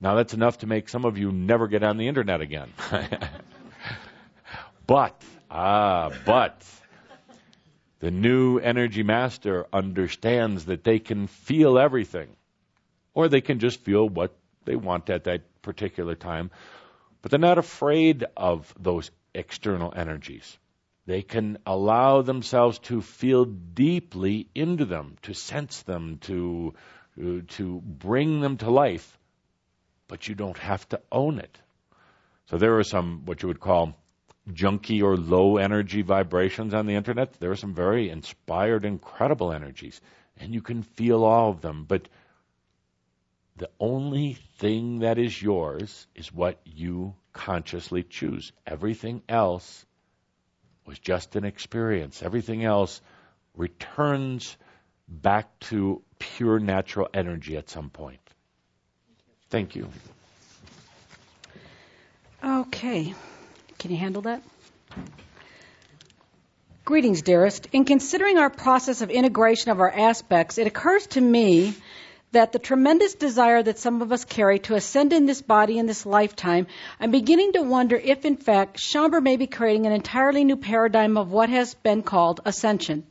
Now, 0.00 0.14
that's 0.14 0.34
enough 0.34 0.58
to 0.58 0.66
make 0.66 0.88
some 0.88 1.04
of 1.04 1.18
you 1.18 1.32
never 1.32 1.68
get 1.68 1.82
on 1.82 1.98
the 1.98 2.08
internet 2.08 2.40
again. 2.40 2.72
but, 4.86 5.22
ah, 5.50 6.10
but, 6.24 6.64
the 7.98 8.10
new 8.10 8.58
energy 8.58 9.02
master 9.02 9.66
understands 9.72 10.66
that 10.66 10.84
they 10.84 10.98
can 10.98 11.26
feel 11.26 11.78
everything, 11.78 12.28
or 13.14 13.28
they 13.28 13.40
can 13.40 13.58
just 13.58 13.80
feel 13.80 14.08
what 14.08 14.36
they 14.64 14.76
want 14.76 15.08
at 15.10 15.24
that 15.24 15.42
particular 15.62 16.14
time, 16.14 16.50
but 17.22 17.30
they're 17.30 17.40
not 17.40 17.58
afraid 17.58 18.24
of 18.36 18.72
those 18.78 19.10
external 19.34 19.92
energies. 19.96 20.58
They 21.06 21.22
can 21.22 21.58
allow 21.64 22.22
themselves 22.22 22.78
to 22.80 23.00
feel 23.00 23.44
deeply 23.44 24.48
into 24.54 24.84
them, 24.84 25.16
to 25.22 25.34
sense 25.34 25.82
them, 25.82 26.18
to, 26.22 26.74
to 27.48 27.80
bring 27.80 28.40
them 28.40 28.56
to 28.58 28.70
life, 28.70 29.18
but 30.08 30.28
you 30.28 30.34
don't 30.34 30.58
have 30.58 30.88
to 30.90 31.00
own 31.10 31.38
it. 31.38 31.58
So 32.50 32.58
there 32.58 32.78
are 32.78 32.84
some, 32.84 33.22
what 33.24 33.42
you 33.42 33.48
would 33.48 33.60
call 33.60 33.96
junky 34.52 35.02
or 35.02 35.16
low 35.16 35.56
energy 35.56 36.02
vibrations 36.02 36.74
on 36.74 36.86
the 36.86 36.94
internet. 36.94 37.34
There 37.34 37.50
are 37.50 37.56
some 37.56 37.74
very 37.74 38.10
inspired, 38.10 38.84
incredible 38.84 39.52
energies, 39.52 40.00
and 40.38 40.54
you 40.54 40.62
can 40.62 40.82
feel 40.82 41.24
all 41.24 41.50
of 41.50 41.60
them. 41.60 41.84
But 41.86 42.08
the 43.56 43.70
only 43.80 44.34
thing 44.58 45.00
that 45.00 45.18
is 45.18 45.40
yours 45.40 46.06
is 46.14 46.32
what 46.32 46.60
you 46.64 47.14
consciously 47.32 48.02
choose. 48.02 48.52
Everything 48.66 49.22
else 49.28 49.84
was 50.86 50.98
just 50.98 51.36
an 51.36 51.44
experience. 51.44 52.22
Everything 52.22 52.64
else 52.64 53.00
returns 53.56 54.56
back 55.08 55.58
to 55.60 56.02
pure 56.18 56.58
natural 56.58 57.08
energy 57.12 57.56
at 57.56 57.68
some 57.68 57.90
point. 57.90 58.20
Thank 59.50 59.74
you. 59.74 59.88
Okay. 62.44 63.14
Can 63.78 63.90
you 63.90 63.96
handle 63.96 64.22
that? 64.22 64.42
Greetings, 66.84 67.22
dearest. 67.22 67.66
In 67.72 67.84
considering 67.84 68.38
our 68.38 68.48
process 68.48 69.02
of 69.02 69.10
integration 69.10 69.70
of 69.70 69.80
our 69.80 69.90
aspects, 69.90 70.56
it 70.56 70.66
occurs 70.66 71.06
to 71.08 71.20
me 71.20 71.74
that 72.32 72.52
the 72.52 72.58
tremendous 72.58 73.14
desire 73.14 73.62
that 73.62 73.78
some 73.78 74.02
of 74.02 74.12
us 74.12 74.24
carry 74.24 74.58
to 74.60 74.74
ascend 74.74 75.12
in 75.12 75.26
this 75.26 75.42
body 75.42 75.78
in 75.78 75.86
this 75.86 76.06
lifetime, 76.06 76.66
I'm 77.00 77.10
beginning 77.10 77.54
to 77.54 77.62
wonder 77.62 77.96
if, 77.96 78.24
in 78.24 78.36
fact, 78.36 78.78
Shaumbra 78.78 79.22
may 79.22 79.36
be 79.36 79.46
creating 79.46 79.86
an 79.86 79.92
entirely 79.92 80.44
new 80.44 80.56
paradigm 80.56 81.16
of 81.16 81.30
what 81.30 81.48
has 81.48 81.74
been 81.74 82.02
called 82.02 82.40
ascension. 82.44 83.04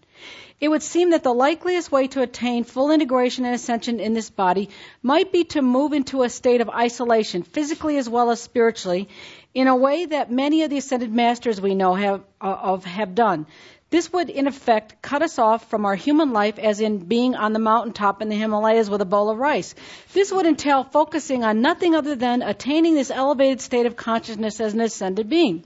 It 0.61 0.69
would 0.69 0.83
seem 0.83 1.09
that 1.09 1.23
the 1.23 1.33
likeliest 1.33 1.91
way 1.91 2.07
to 2.07 2.21
attain 2.21 2.63
full 2.63 2.91
integration 2.91 3.43
and 3.45 3.53
ascension 3.53 3.99
in 3.99 4.13
this 4.13 4.29
body 4.29 4.69
might 5.03 5.31
be 5.31 5.43
to 5.45 5.61
move 5.61 5.91
into 5.91 6.23
a 6.23 6.29
state 6.29 6.61
of 6.61 6.69
isolation, 6.69 7.43
physically 7.43 7.97
as 7.97 8.07
well 8.07 8.31
as 8.31 8.39
spiritually, 8.39 9.09
in 9.55 9.67
a 9.67 9.75
way 9.75 10.05
that 10.05 10.29
many 10.29 10.63
of 10.63 10.69
the 10.69 10.77
ascended 10.77 11.11
masters 11.11 11.61
we 11.61 11.73
know 11.73 11.95
have, 11.95 12.21
uh, 12.41 12.57
of 12.61 12.83
have 12.83 13.15
done. 13.15 13.47
This 13.89 14.11
would, 14.11 14.29
in 14.29 14.47
effect, 14.47 15.01
cut 15.01 15.21
us 15.21 15.39
off 15.39 15.69
from 15.69 15.85
our 15.85 15.95
human 15.95 16.33
life, 16.33 16.59
as 16.59 16.81
in 16.81 16.97
being 16.97 17.35
on 17.35 17.53
the 17.53 17.59
mountaintop 17.59 18.21
in 18.21 18.27
the 18.27 18.35
Himalayas 18.35 18.89
with 18.89 18.99
a 18.99 19.05
bowl 19.05 19.29
of 19.29 19.37
rice. 19.37 19.73
This 20.11 20.31
would 20.33 20.45
entail 20.45 20.83
focusing 20.83 21.45
on 21.45 21.61
nothing 21.61 21.95
other 21.95 22.15
than 22.15 22.41
attaining 22.41 22.95
this 22.95 23.09
elevated 23.09 23.61
state 23.61 23.85
of 23.85 23.95
consciousness 23.95 24.59
as 24.59 24.73
an 24.73 24.81
ascended 24.81 25.29
being. 25.29 25.63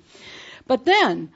But 0.67 0.85
then, 0.85 1.31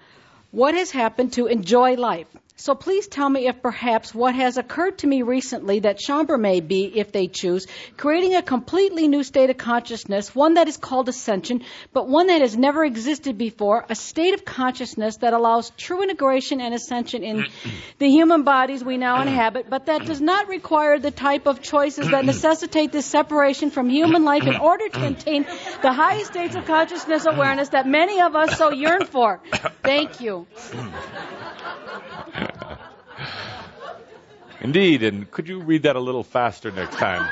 what 0.52 0.76
has 0.76 0.92
happened 0.92 1.34
to 1.34 1.48
enjoy 1.48 1.96
life? 1.96 2.28
So 2.56 2.76
please 2.76 3.08
tell 3.08 3.28
me 3.28 3.48
if 3.48 3.64
perhaps 3.64 4.14
what 4.14 4.36
has 4.36 4.58
occurred 4.58 5.00
to 5.00 5.08
me 5.08 5.24
recently 5.24 5.80
that 5.80 5.98
Shaumbra 5.98 6.40
may 6.40 6.60
be, 6.60 6.86
if 6.86 7.12
they 7.12 7.28
choose, 7.28 7.66
creating 7.98 8.36
a 8.36 8.44
completely 8.44 9.08
new 9.08 9.24
state 9.24 9.50
of 9.50 9.58
consciousness, 9.58 10.36
one 10.36 10.54
that 10.54 10.68
is 10.68 10.78
called 10.78 11.10
ascension, 11.10 11.64
but 11.94 12.08
one 12.08 12.28
that 12.28 12.42
has 12.42 12.56
never 12.56 12.86
existed 12.86 13.40
before, 13.40 13.84
a 13.90 13.96
state 13.96 14.36
of 14.36 14.46
consciousness 14.46 15.18
that 15.18 15.34
allows 15.34 15.72
true 15.72 16.04
integration 16.04 16.62
and 16.62 16.76
ascension 16.76 17.24
in 17.24 17.48
the 17.98 18.08
human 18.08 18.44
bodies 18.44 18.84
we 18.84 18.98
now 18.98 19.20
inhabit, 19.20 19.68
but 19.68 19.88
that 19.88 20.06
does 20.06 20.22
not 20.22 20.48
require 20.48 21.00
the 21.00 21.12
type 21.12 21.48
of 21.48 21.60
choices 21.60 22.12
that 22.12 22.24
necessitate 22.34 22.92
this 22.92 23.08
separation 23.08 23.72
from 23.72 23.90
human 23.90 24.26
life 24.26 24.44
in 24.44 24.58
order 24.58 24.88
to 24.90 25.08
attain 25.14 25.44
the 25.82 25.92
highest 25.92 26.28
states 26.28 26.56
of 26.56 26.66
consciousness 26.66 27.26
awareness 27.26 27.70
that 27.70 27.88
many 27.88 28.22
of 28.22 28.36
us 28.36 28.60
so 28.60 28.72
yearn 28.72 29.06
for. 29.08 29.42
Thank 29.82 30.22
you. 30.22 30.46
Indeed, 34.62 35.04
and 35.04 35.30
could 35.30 35.50
you 35.50 35.60
read 35.62 35.84
that 35.84 35.98
a 35.98 36.00
little 36.00 36.24
faster 36.24 36.72
next 36.72 36.96
time? 36.96 37.28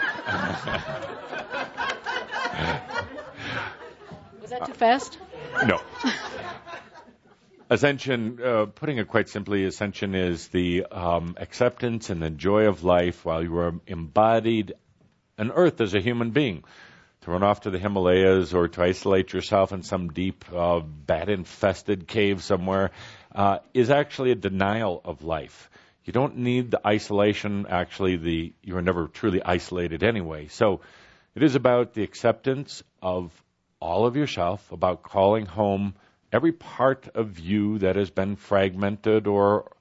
Was 4.41 4.49
that 4.49 4.65
too 4.65 4.73
fast? 4.73 5.17
No. 5.65 5.79
Ascension, 7.69 8.37
uh, 8.43 8.65
putting 8.65 8.97
it 8.97 9.07
quite 9.07 9.29
simply, 9.29 9.63
ascension 9.63 10.13
is 10.13 10.49
the 10.49 10.85
um, 10.91 11.35
acceptance 11.37 12.09
and 12.09 12.21
the 12.21 12.29
joy 12.29 12.67
of 12.67 12.83
life 12.83 13.23
while 13.23 13.41
you 13.41 13.57
are 13.59 13.75
embodied 13.87 14.73
on 15.39 15.51
earth 15.51 15.79
as 15.79 15.93
a 15.93 16.01
human 16.01 16.31
being. 16.31 16.65
To 17.21 17.31
run 17.31 17.43
off 17.43 17.61
to 17.61 17.69
the 17.69 17.79
Himalayas 17.79 18.53
or 18.53 18.67
to 18.67 18.83
isolate 18.83 19.31
yourself 19.31 19.71
in 19.71 19.83
some 19.83 20.09
deep, 20.09 20.43
uh, 20.51 20.81
bat 20.81 21.29
infested 21.29 22.07
cave 22.07 22.43
somewhere 22.43 22.91
uh, 23.33 23.59
is 23.73 23.89
actually 23.89 24.31
a 24.31 24.35
denial 24.35 25.01
of 25.03 25.23
life. 25.23 25.69
You 26.03 26.13
don't 26.13 26.37
need 26.37 26.71
the 26.71 26.85
isolation. 26.85 27.67
Actually, 27.69 28.17
the 28.17 28.53
you 28.63 28.77
are 28.77 28.81
never 28.81 29.07
truly 29.07 29.41
isolated 29.43 30.03
anyway. 30.03 30.47
So 30.47 30.81
it 31.35 31.43
is 31.43 31.55
about 31.55 31.93
the 31.93 32.03
acceptance 32.03 32.83
of 33.01 33.31
all 33.79 34.05
of 34.05 34.15
yourself, 34.15 34.71
about 34.71 35.03
calling 35.03 35.45
home 35.45 35.93
every 36.31 36.51
part 36.51 37.07
of 37.15 37.39
you 37.39 37.79
that 37.79 37.95
has 37.95 38.09
been 38.09 38.35
fragmented 38.35 39.27
or 39.27 39.71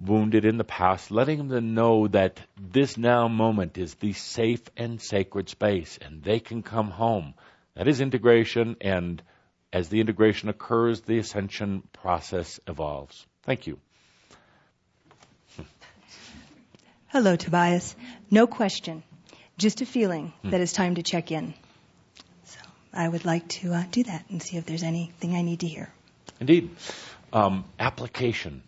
wounded 0.00 0.44
in 0.44 0.58
the 0.58 0.64
past, 0.64 1.10
letting 1.10 1.48
them 1.48 1.74
know 1.74 2.06
that 2.08 2.40
this 2.60 2.98
now 2.98 3.28
moment 3.28 3.78
is 3.78 3.94
the 3.94 4.12
safe 4.12 4.62
and 4.76 5.00
sacred 5.00 5.48
space 5.48 5.98
and 6.00 6.22
they 6.22 6.38
can 6.38 6.62
come 6.62 6.90
home. 6.90 7.34
That 7.74 7.88
is 7.88 8.00
integration 8.00 8.76
and 8.80 9.22
as 9.72 9.88
the 9.88 10.00
integration 10.00 10.48
occurs, 10.48 11.00
the 11.02 11.18
ascension 11.18 11.82
process 11.92 12.60
evolves. 12.66 13.26
Thank 13.42 13.66
you. 13.66 13.78
Hello, 17.08 17.36
Tobias. 17.36 17.96
No 18.30 18.46
question, 18.46 19.02
just 19.58 19.80
a 19.80 19.86
feeling 19.86 20.32
hmm. 20.42 20.50
that 20.50 20.60
it's 20.60 20.72
time 20.72 20.96
to 20.96 21.02
check 21.02 21.30
in. 21.30 21.54
So 22.44 22.58
I 22.92 23.08
would 23.08 23.24
like 23.24 23.48
to 23.60 23.72
uh, 23.72 23.84
do 23.90 24.02
that 24.04 24.24
and 24.28 24.42
see 24.42 24.56
if 24.56 24.66
there's 24.66 24.82
anything 24.82 25.34
I 25.34 25.42
need 25.42 25.60
to 25.60 25.68
hear. 25.68 25.88
Indeed. 26.40 26.70
Um, 27.32 27.64
application. 27.78 28.62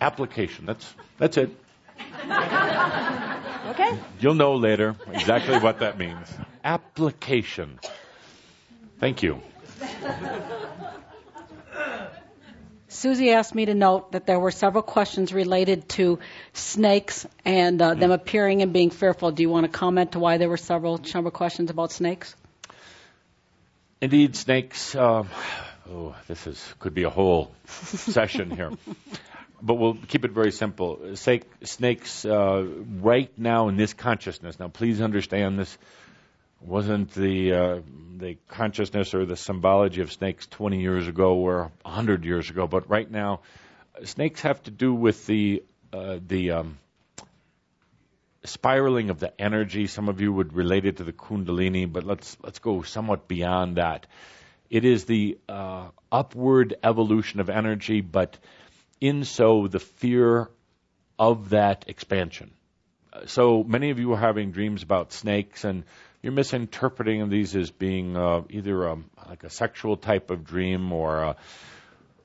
application. 0.00 0.66
That's 0.66 0.94
that's 1.18 1.36
it. 1.36 1.50
Okay. 3.66 3.98
You'll 4.20 4.34
know 4.34 4.54
later 4.54 4.94
exactly 5.10 5.58
what 5.58 5.80
that 5.80 5.98
means. 5.98 6.28
Application. 6.62 7.78
Thank 8.98 9.22
you. 9.22 9.40
Susie 12.88 13.32
asked 13.32 13.54
me 13.54 13.66
to 13.66 13.74
note 13.74 14.12
that 14.12 14.24
there 14.24 14.38
were 14.38 14.52
several 14.52 14.82
questions 14.82 15.32
related 15.32 15.88
to 15.90 16.20
snakes 16.52 17.26
and 17.44 17.82
uh, 17.82 17.94
them 17.94 18.12
appearing 18.12 18.62
and 18.62 18.72
being 18.72 18.90
fearful. 18.90 19.30
Do 19.30 19.42
you 19.42 19.50
want 19.50 19.64
to 19.64 19.78
comment 19.78 20.12
to 20.12 20.20
why 20.20 20.38
there 20.38 20.48
were 20.48 20.56
several 20.56 20.98
Shaumbra 21.00 21.32
questions 21.32 21.70
about 21.70 21.92
snakes? 21.92 22.34
Indeed, 24.00 24.36
snakes. 24.36 24.94
Uh, 24.94 25.24
oh, 25.90 26.14
this 26.28 26.46
is 26.46 26.74
could 26.78 26.94
be 26.94 27.02
a 27.02 27.10
whole 27.10 27.52
session 27.66 28.50
here, 28.50 28.70
but 29.60 29.74
we'll 29.74 29.94
keep 30.08 30.24
it 30.24 30.30
very 30.30 30.52
simple. 30.52 31.16
Snakes, 31.16 32.24
uh, 32.24 32.66
right 33.00 33.30
now 33.36 33.68
in 33.68 33.76
this 33.76 33.92
consciousness. 33.92 34.58
Now, 34.58 34.68
please 34.68 35.00
understand 35.00 35.58
this 35.58 35.76
wasn't 36.64 37.12
the 37.12 37.52
uh, 37.52 37.80
the 38.16 38.36
consciousness 38.48 39.14
or 39.14 39.26
the 39.26 39.36
symbology 39.36 40.00
of 40.00 40.12
snakes 40.12 40.46
20 40.46 40.80
years 40.80 41.08
ago 41.08 41.34
or 41.34 41.72
100 41.82 42.24
years 42.24 42.50
ago, 42.50 42.66
but 42.66 42.88
right 42.88 43.10
now, 43.10 43.40
snakes 44.04 44.42
have 44.42 44.62
to 44.64 44.70
do 44.70 44.94
with 44.94 45.26
the 45.26 45.62
uh, 45.92 46.18
the 46.26 46.52
um, 46.52 46.78
spiraling 48.44 49.10
of 49.10 49.20
the 49.20 49.38
energy. 49.40 49.86
Some 49.86 50.08
of 50.08 50.20
you 50.20 50.32
would 50.32 50.52
relate 50.52 50.86
it 50.86 50.98
to 50.98 51.04
the 51.04 51.12
Kundalini, 51.12 51.90
but 51.90 52.04
let's 52.04 52.36
let's 52.42 52.58
go 52.58 52.82
somewhat 52.82 53.28
beyond 53.28 53.76
that. 53.76 54.06
It 54.70 54.84
is 54.84 55.04
the 55.04 55.38
uh, 55.48 55.88
upward 56.10 56.74
evolution 56.82 57.40
of 57.40 57.50
energy, 57.50 58.00
but 58.00 58.38
in 59.00 59.24
so 59.24 59.68
the 59.68 59.80
fear 59.80 60.50
of 61.18 61.50
that 61.50 61.84
expansion. 61.88 62.50
So 63.26 63.62
many 63.62 63.90
of 63.90 63.98
you 63.98 64.12
are 64.12 64.18
having 64.18 64.50
dreams 64.50 64.82
about 64.82 65.12
snakes 65.12 65.64
and 65.64 65.84
you're 66.24 66.32
misinterpreting 66.32 67.28
these 67.28 67.54
as 67.54 67.70
being 67.70 68.16
uh, 68.16 68.40
either 68.48 68.86
a, 68.86 68.96
like 69.28 69.44
a 69.44 69.50
sexual 69.50 69.98
type 69.98 70.30
of 70.30 70.42
dream 70.42 70.90
or 70.90 71.22
a 71.22 71.36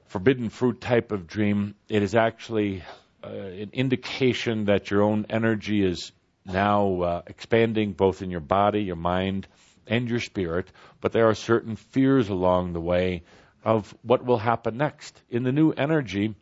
forbidden 0.05 0.47
fruit 0.47 0.79
type 0.79 1.11
of 1.11 1.27
dream. 1.27 1.75
It 1.89 2.01
is 2.01 2.15
actually 2.15 2.81
uh, 3.21 3.27
an 3.27 3.71
indication 3.73 4.65
that 4.65 4.89
your 4.89 5.03
own 5.03 5.25
energy 5.29 5.85
is 5.85 6.13
now 6.45 7.01
uh, 7.01 7.21
expanding 7.27 7.91
both 7.91 8.21
in 8.21 8.31
your 8.31 8.39
body, 8.39 8.83
your 8.83 8.95
mind, 8.95 9.47
and 9.85 10.09
your 10.09 10.21
spirit, 10.21 10.71
but 11.01 11.11
there 11.11 11.27
are 11.27 11.35
certain 11.35 11.75
fears 11.75 12.29
along 12.29 12.71
the 12.71 12.79
way 12.79 13.23
of 13.65 13.93
what 14.01 14.23
will 14.23 14.37
happen 14.37 14.77
next. 14.77 15.21
In 15.29 15.43
the 15.43 15.51
new 15.51 15.73
energy, 15.73 16.33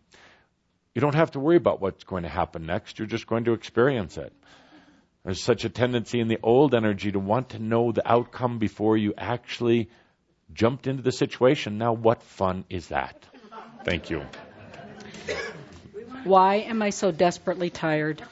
you 0.93 1.01
don't 1.01 1.15
have 1.15 1.31
to 1.31 1.39
worry 1.39 1.57
about 1.57 1.81
what's 1.81 2.03
going 2.03 2.21
to 2.21 2.29
happen 2.29 2.67
next. 2.67 2.99
You're 2.99 3.07
just 3.07 3.25
going 3.25 3.45
to 3.45 3.53
experience 3.53 4.15
it. 4.17 4.31
There's 5.27 5.43
such 5.43 5.65
a 5.65 5.69
tendency 5.69 6.21
in 6.21 6.29
the 6.29 6.39
old 6.41 6.73
energy 6.73 7.11
to 7.11 7.19
want 7.19 7.49
to 7.49 7.59
know 7.59 7.91
the 7.91 8.09
outcome 8.09 8.59
before 8.59 8.95
you 8.95 9.13
actually 9.17 9.89
jumped 10.53 10.87
into 10.87 11.03
the 11.03 11.11
situation. 11.11 11.77
Now, 11.77 11.91
what 11.91 12.23
fun 12.23 12.63
is 12.69 12.87
that? 12.87 13.21
Thank 13.83 14.09
you. 14.09 14.21
Why 16.23 16.59
am 16.59 16.81
I 16.81 16.91
so 16.91 17.11
desperately 17.11 17.69
tired? 17.69 18.23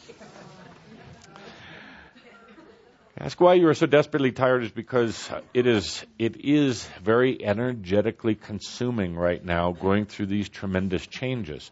Ask 3.20 3.42
why 3.42 3.56
you 3.56 3.68
are 3.68 3.74
so 3.74 3.88
desperately 3.88 4.32
tired 4.32 4.64
is 4.64 4.72
because 4.72 5.30
it 5.54 5.68
is 5.68 6.06
it 6.18 6.46
is 6.46 6.88
very 7.04 7.44
energetically 7.44 8.36
consuming 8.36 9.18
right 9.18 9.44
now 9.44 9.74
going 9.74 10.06
through 10.06 10.28
these 10.28 10.48
tremendous 10.48 11.06
changes. 11.06 11.70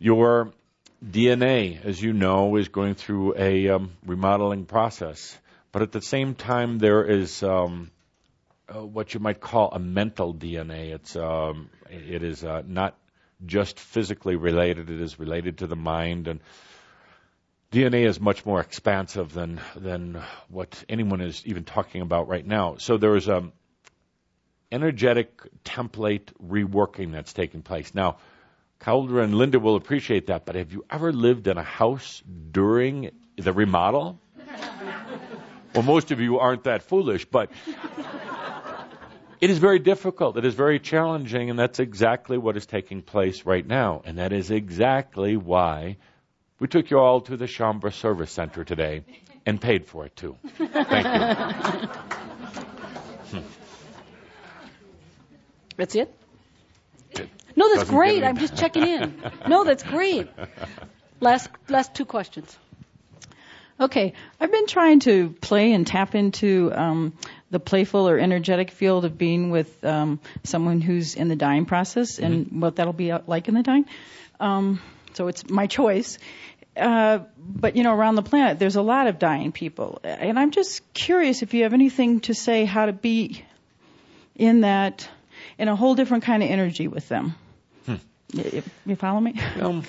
Your 0.00 0.52
DNA, 1.04 1.82
as 1.82 2.00
you 2.02 2.12
know, 2.12 2.56
is 2.56 2.68
going 2.68 2.94
through 2.94 3.34
a 3.36 3.70
um, 3.70 3.92
remodeling 4.04 4.66
process. 4.66 5.36
But 5.72 5.82
at 5.82 5.92
the 5.92 6.02
same 6.02 6.34
time, 6.34 6.78
there 6.78 7.04
is 7.04 7.42
um, 7.42 7.90
uh, 8.68 8.84
what 8.84 9.14
you 9.14 9.20
might 9.20 9.40
call 9.40 9.70
a 9.72 9.78
mental 9.78 10.34
DNA. 10.34 10.92
It's 10.92 11.16
um, 11.16 11.70
it 11.88 12.22
is 12.22 12.44
uh, 12.44 12.62
not 12.66 12.98
just 13.46 13.80
physically 13.80 14.36
related; 14.36 14.90
it 14.90 15.00
is 15.00 15.18
related 15.18 15.58
to 15.58 15.66
the 15.66 15.76
mind, 15.76 16.28
and 16.28 16.40
DNA 17.72 18.06
is 18.06 18.20
much 18.20 18.44
more 18.44 18.60
expansive 18.60 19.32
than 19.32 19.60
than 19.76 20.20
what 20.48 20.84
anyone 20.88 21.22
is 21.22 21.42
even 21.46 21.64
talking 21.64 22.02
about 22.02 22.28
right 22.28 22.46
now. 22.46 22.76
So 22.76 22.98
there 22.98 23.16
is 23.16 23.26
a 23.26 23.50
energetic 24.70 25.40
template 25.64 26.28
reworking 26.44 27.12
that's 27.12 27.32
taking 27.32 27.62
place 27.62 27.94
now 27.94 28.18
Cauldre 28.80 29.22
and 29.22 29.34
Linda 29.34 29.60
will 29.60 29.76
appreciate 29.76 30.28
that, 30.28 30.46
but 30.46 30.54
have 30.54 30.72
you 30.72 30.84
ever 30.90 31.12
lived 31.12 31.46
in 31.46 31.58
a 31.58 31.62
house 31.62 32.22
during 32.50 33.10
the 33.36 33.52
remodel? 33.52 34.18
well, 35.74 35.82
most 35.82 36.10
of 36.12 36.20
you 36.20 36.38
aren't 36.38 36.64
that 36.64 36.82
foolish, 36.82 37.26
but 37.26 37.50
it 39.38 39.50
is 39.50 39.58
very 39.58 39.78
difficult. 39.80 40.38
It 40.38 40.46
is 40.46 40.54
very 40.54 40.80
challenging, 40.80 41.50
and 41.50 41.58
that's 41.58 41.78
exactly 41.78 42.38
what 42.38 42.56
is 42.56 42.64
taking 42.64 43.02
place 43.02 43.44
right 43.44 43.66
now. 43.66 44.00
And 44.06 44.16
that 44.16 44.32
is 44.32 44.50
exactly 44.50 45.36
why 45.36 45.98
we 46.58 46.66
took 46.66 46.90
you 46.90 46.98
all 46.98 47.20
to 47.22 47.36
the 47.36 47.46
Shaumbra 47.46 47.92
Service 47.92 48.32
Center 48.32 48.64
today 48.64 49.04
and 49.44 49.60
paid 49.60 49.86
for 49.86 50.06
it 50.06 50.16
too. 50.16 50.36
Thank 50.56 51.06
you. 53.32 53.40
That's 55.76 55.94
it? 55.94 56.14
No, 57.56 57.68
that's 57.68 57.80
Doesn't 57.80 57.94
great. 57.94 58.24
I'm 58.24 58.38
just 58.38 58.56
checking 58.56 58.86
in. 58.86 59.22
No, 59.48 59.64
that's 59.64 59.82
great. 59.82 60.28
Last 61.20 61.50
last 61.68 61.94
two 61.94 62.06
questions. 62.06 62.56
Okay, 63.78 64.12
I've 64.38 64.52
been 64.52 64.66
trying 64.66 65.00
to 65.00 65.30
play 65.40 65.72
and 65.72 65.86
tap 65.86 66.14
into 66.14 66.70
um, 66.74 67.14
the 67.50 67.58
playful 67.58 68.08
or 68.08 68.18
energetic 68.18 68.70
field 68.70 69.06
of 69.06 69.16
being 69.16 69.50
with 69.50 69.82
um, 69.84 70.20
someone 70.44 70.82
who's 70.82 71.14
in 71.14 71.28
the 71.28 71.36
dying 71.36 71.64
process 71.64 72.18
and 72.18 72.60
what 72.60 72.76
that'll 72.76 72.92
be 72.92 73.12
like 73.26 73.48
in 73.48 73.54
the 73.54 73.62
dying. 73.62 73.86
Um, 74.38 74.80
so 75.14 75.28
it's 75.28 75.48
my 75.48 75.66
choice. 75.66 76.18
Uh, 76.76 77.20
but 77.38 77.74
you 77.74 77.82
know, 77.82 77.94
around 77.94 78.14
the 78.14 78.22
planet, 78.22 78.58
there's 78.58 78.76
a 78.76 78.82
lot 78.82 79.06
of 79.06 79.18
dying 79.18 79.50
people, 79.50 80.00
and 80.04 80.38
I'm 80.38 80.50
just 80.50 80.92
curious 80.92 81.42
if 81.42 81.52
you 81.52 81.64
have 81.64 81.72
anything 81.72 82.20
to 82.20 82.34
say 82.34 82.64
how 82.64 82.86
to 82.86 82.92
be 82.92 83.44
in 84.36 84.60
that, 84.60 85.08
in 85.58 85.68
a 85.68 85.76
whole 85.76 85.94
different 85.94 86.24
kind 86.24 86.42
of 86.42 86.50
energy 86.50 86.86
with 86.86 87.08
them. 87.08 87.34
You, 88.32 88.62
you 88.86 88.96
follow 88.96 89.20
me? 89.20 89.34
Um, 89.60 89.82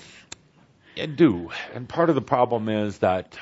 I 0.97 1.05
do. 1.05 1.51
And 1.73 1.87
part 1.87 2.09
of 2.09 2.15
the 2.15 2.21
problem 2.21 2.69
is 2.69 2.99
that 2.99 3.37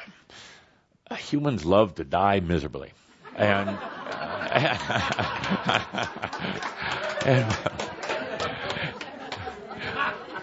uh, 1.09 1.15
humans 1.15 1.65
love 1.65 1.95
to 1.95 2.03
die 2.03 2.39
miserably. 2.39 2.91
And, 3.35 3.69
and 7.25 7.49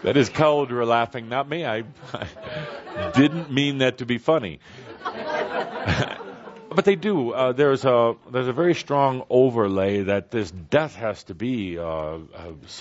that 0.03 0.17
is 0.17 0.31
Cauldre 0.31 0.87
laughing, 0.87 1.29
not 1.29 1.49
me. 1.49 1.65
I, 1.65 1.85
I 2.15 3.13
didn't 3.15 3.53
mean 3.53 3.79
that 3.79 3.99
to 3.99 4.07
be 4.07 4.19
funny. 4.19 4.61
But 6.77 6.85
they 6.85 6.95
do. 6.95 7.31
Uh, 7.31 7.53
there's 7.53 7.87
a 7.87 8.17
there's 8.31 8.49
a 8.49 8.53
very 8.53 8.75
strong 8.75 9.25
overlay 9.31 10.03
that 10.03 10.31
this 10.31 10.51
death 10.51 10.95
has 10.97 11.25
to 11.25 11.35
be 11.35 11.79
uh, 11.79 11.83
uh, 11.83 12.19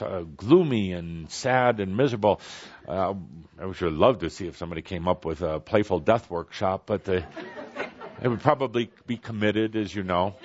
uh, 0.02 0.24
gloomy 0.36 0.92
and 0.92 1.32
sad 1.32 1.80
and 1.80 1.96
miserable. 1.96 2.42
Uh, 2.86 3.14
I 3.58 3.66
would 3.66 3.78
sure 3.78 3.90
love 3.90 4.20
to 4.20 4.30
see 4.30 4.48
if 4.48 4.58
somebody 4.58 4.82
came 4.82 5.08
up 5.08 5.24
with 5.24 5.42
a 5.42 5.62
playful 5.62 6.02
death 6.02 6.30
workshop, 6.30 6.84
but 6.88 7.08
it 7.08 7.24
would 8.22 8.42
probably 8.42 8.92
be 9.08 9.16
committed, 9.16 9.78
as 9.78 9.96
you 9.96 10.04
know. 10.04 10.36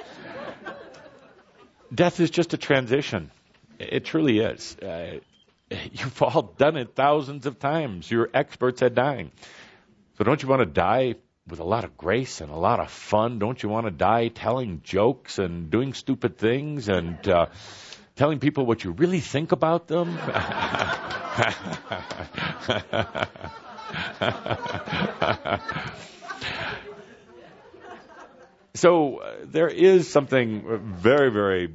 Death 1.93 2.21
is 2.21 2.31
just 2.31 2.55
a 2.55 2.57
transition. 2.57 3.33
It 3.81 4.05
truly 4.05 4.39
is. 4.39 4.77
Uh, 4.77 5.19
you've 5.91 6.23
all 6.23 6.43
done 6.43 6.77
it 6.77 6.95
thousands 6.95 7.47
of 7.47 7.59
times. 7.59 8.09
You're 8.09 8.31
experts 8.33 8.81
at 8.81 8.95
dying. 8.95 9.33
So 10.19 10.23
don't 10.23 10.41
you 10.41 10.49
want 10.49 10.61
to 10.61 10.67
die 10.67 11.17
with 11.51 11.61
a 11.61 11.65
lot 11.65 11.85
of 11.85 11.97
grace 11.97 12.41
and 12.41 12.51
a 12.51 12.57
lot 12.57 12.81
of 12.81 12.91
fun? 12.91 13.39
Don't 13.39 13.63
you 13.63 13.69
want 13.69 13.87
to 13.87 13.91
die 13.91 14.29
telling 14.29 14.81
jokes 14.83 15.39
and 15.39 15.71
doing 15.71 15.95
stupid 15.95 16.39
things 16.39 16.89
and 16.89 17.29
uh, 17.29 17.47
telling 18.17 18.39
people 18.39 18.65
what 18.67 18.85
you 18.85 18.93
really 18.93 19.21
think 19.21 19.53
about 19.53 19.89
them? 19.89 20.19
so 28.75 29.19
uh, 29.19 29.35
there 29.45 29.69
is 29.69 30.11
something 30.11 30.97
very, 30.97 31.31
very 31.31 31.71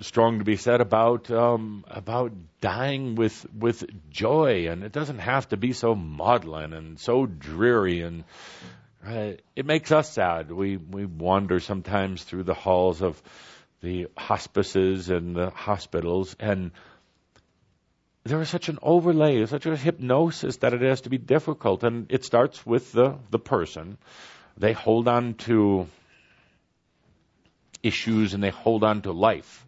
strong 0.00 0.38
to 0.38 0.44
be 0.44 0.56
said 0.56 0.80
about 0.80 1.30
um, 1.30 1.84
about 1.88 2.32
dying 2.60 3.14
with 3.14 3.46
with 3.54 3.84
joy, 4.10 4.68
and 4.68 4.82
it 4.82 4.92
doesn't 4.92 5.18
have 5.18 5.48
to 5.50 5.56
be 5.56 5.72
so 5.72 5.94
maudlin 5.94 6.72
and 6.72 6.98
so 6.98 7.26
dreary 7.26 8.00
and 8.00 8.24
uh, 9.06 9.32
it 9.56 9.66
makes 9.66 9.92
us 9.92 10.12
sad. 10.12 10.50
We 10.50 10.76
we 10.76 11.06
wander 11.06 11.60
sometimes 11.60 12.22
through 12.22 12.44
the 12.44 12.54
halls 12.54 13.00
of 13.02 13.20
the 13.80 14.08
hospices 14.16 15.08
and 15.08 15.34
the 15.34 15.50
hospitals, 15.50 16.36
and 16.38 16.72
there 18.24 18.40
is 18.42 18.50
such 18.50 18.68
an 18.68 18.78
overlay, 18.82 19.44
such 19.46 19.64
a 19.64 19.76
hypnosis 19.76 20.58
that 20.58 20.74
it 20.74 20.82
has 20.82 21.02
to 21.02 21.10
be 21.10 21.18
difficult. 21.18 21.82
And 21.82 22.12
it 22.12 22.24
starts 22.24 22.64
with 22.66 22.92
the 22.92 23.18
the 23.30 23.38
person. 23.38 23.96
They 24.58 24.74
hold 24.74 25.08
on 25.08 25.34
to 25.46 25.86
issues 27.82 28.34
and 28.34 28.42
they 28.42 28.50
hold 28.50 28.84
on 28.84 29.00
to 29.02 29.12
life, 29.12 29.66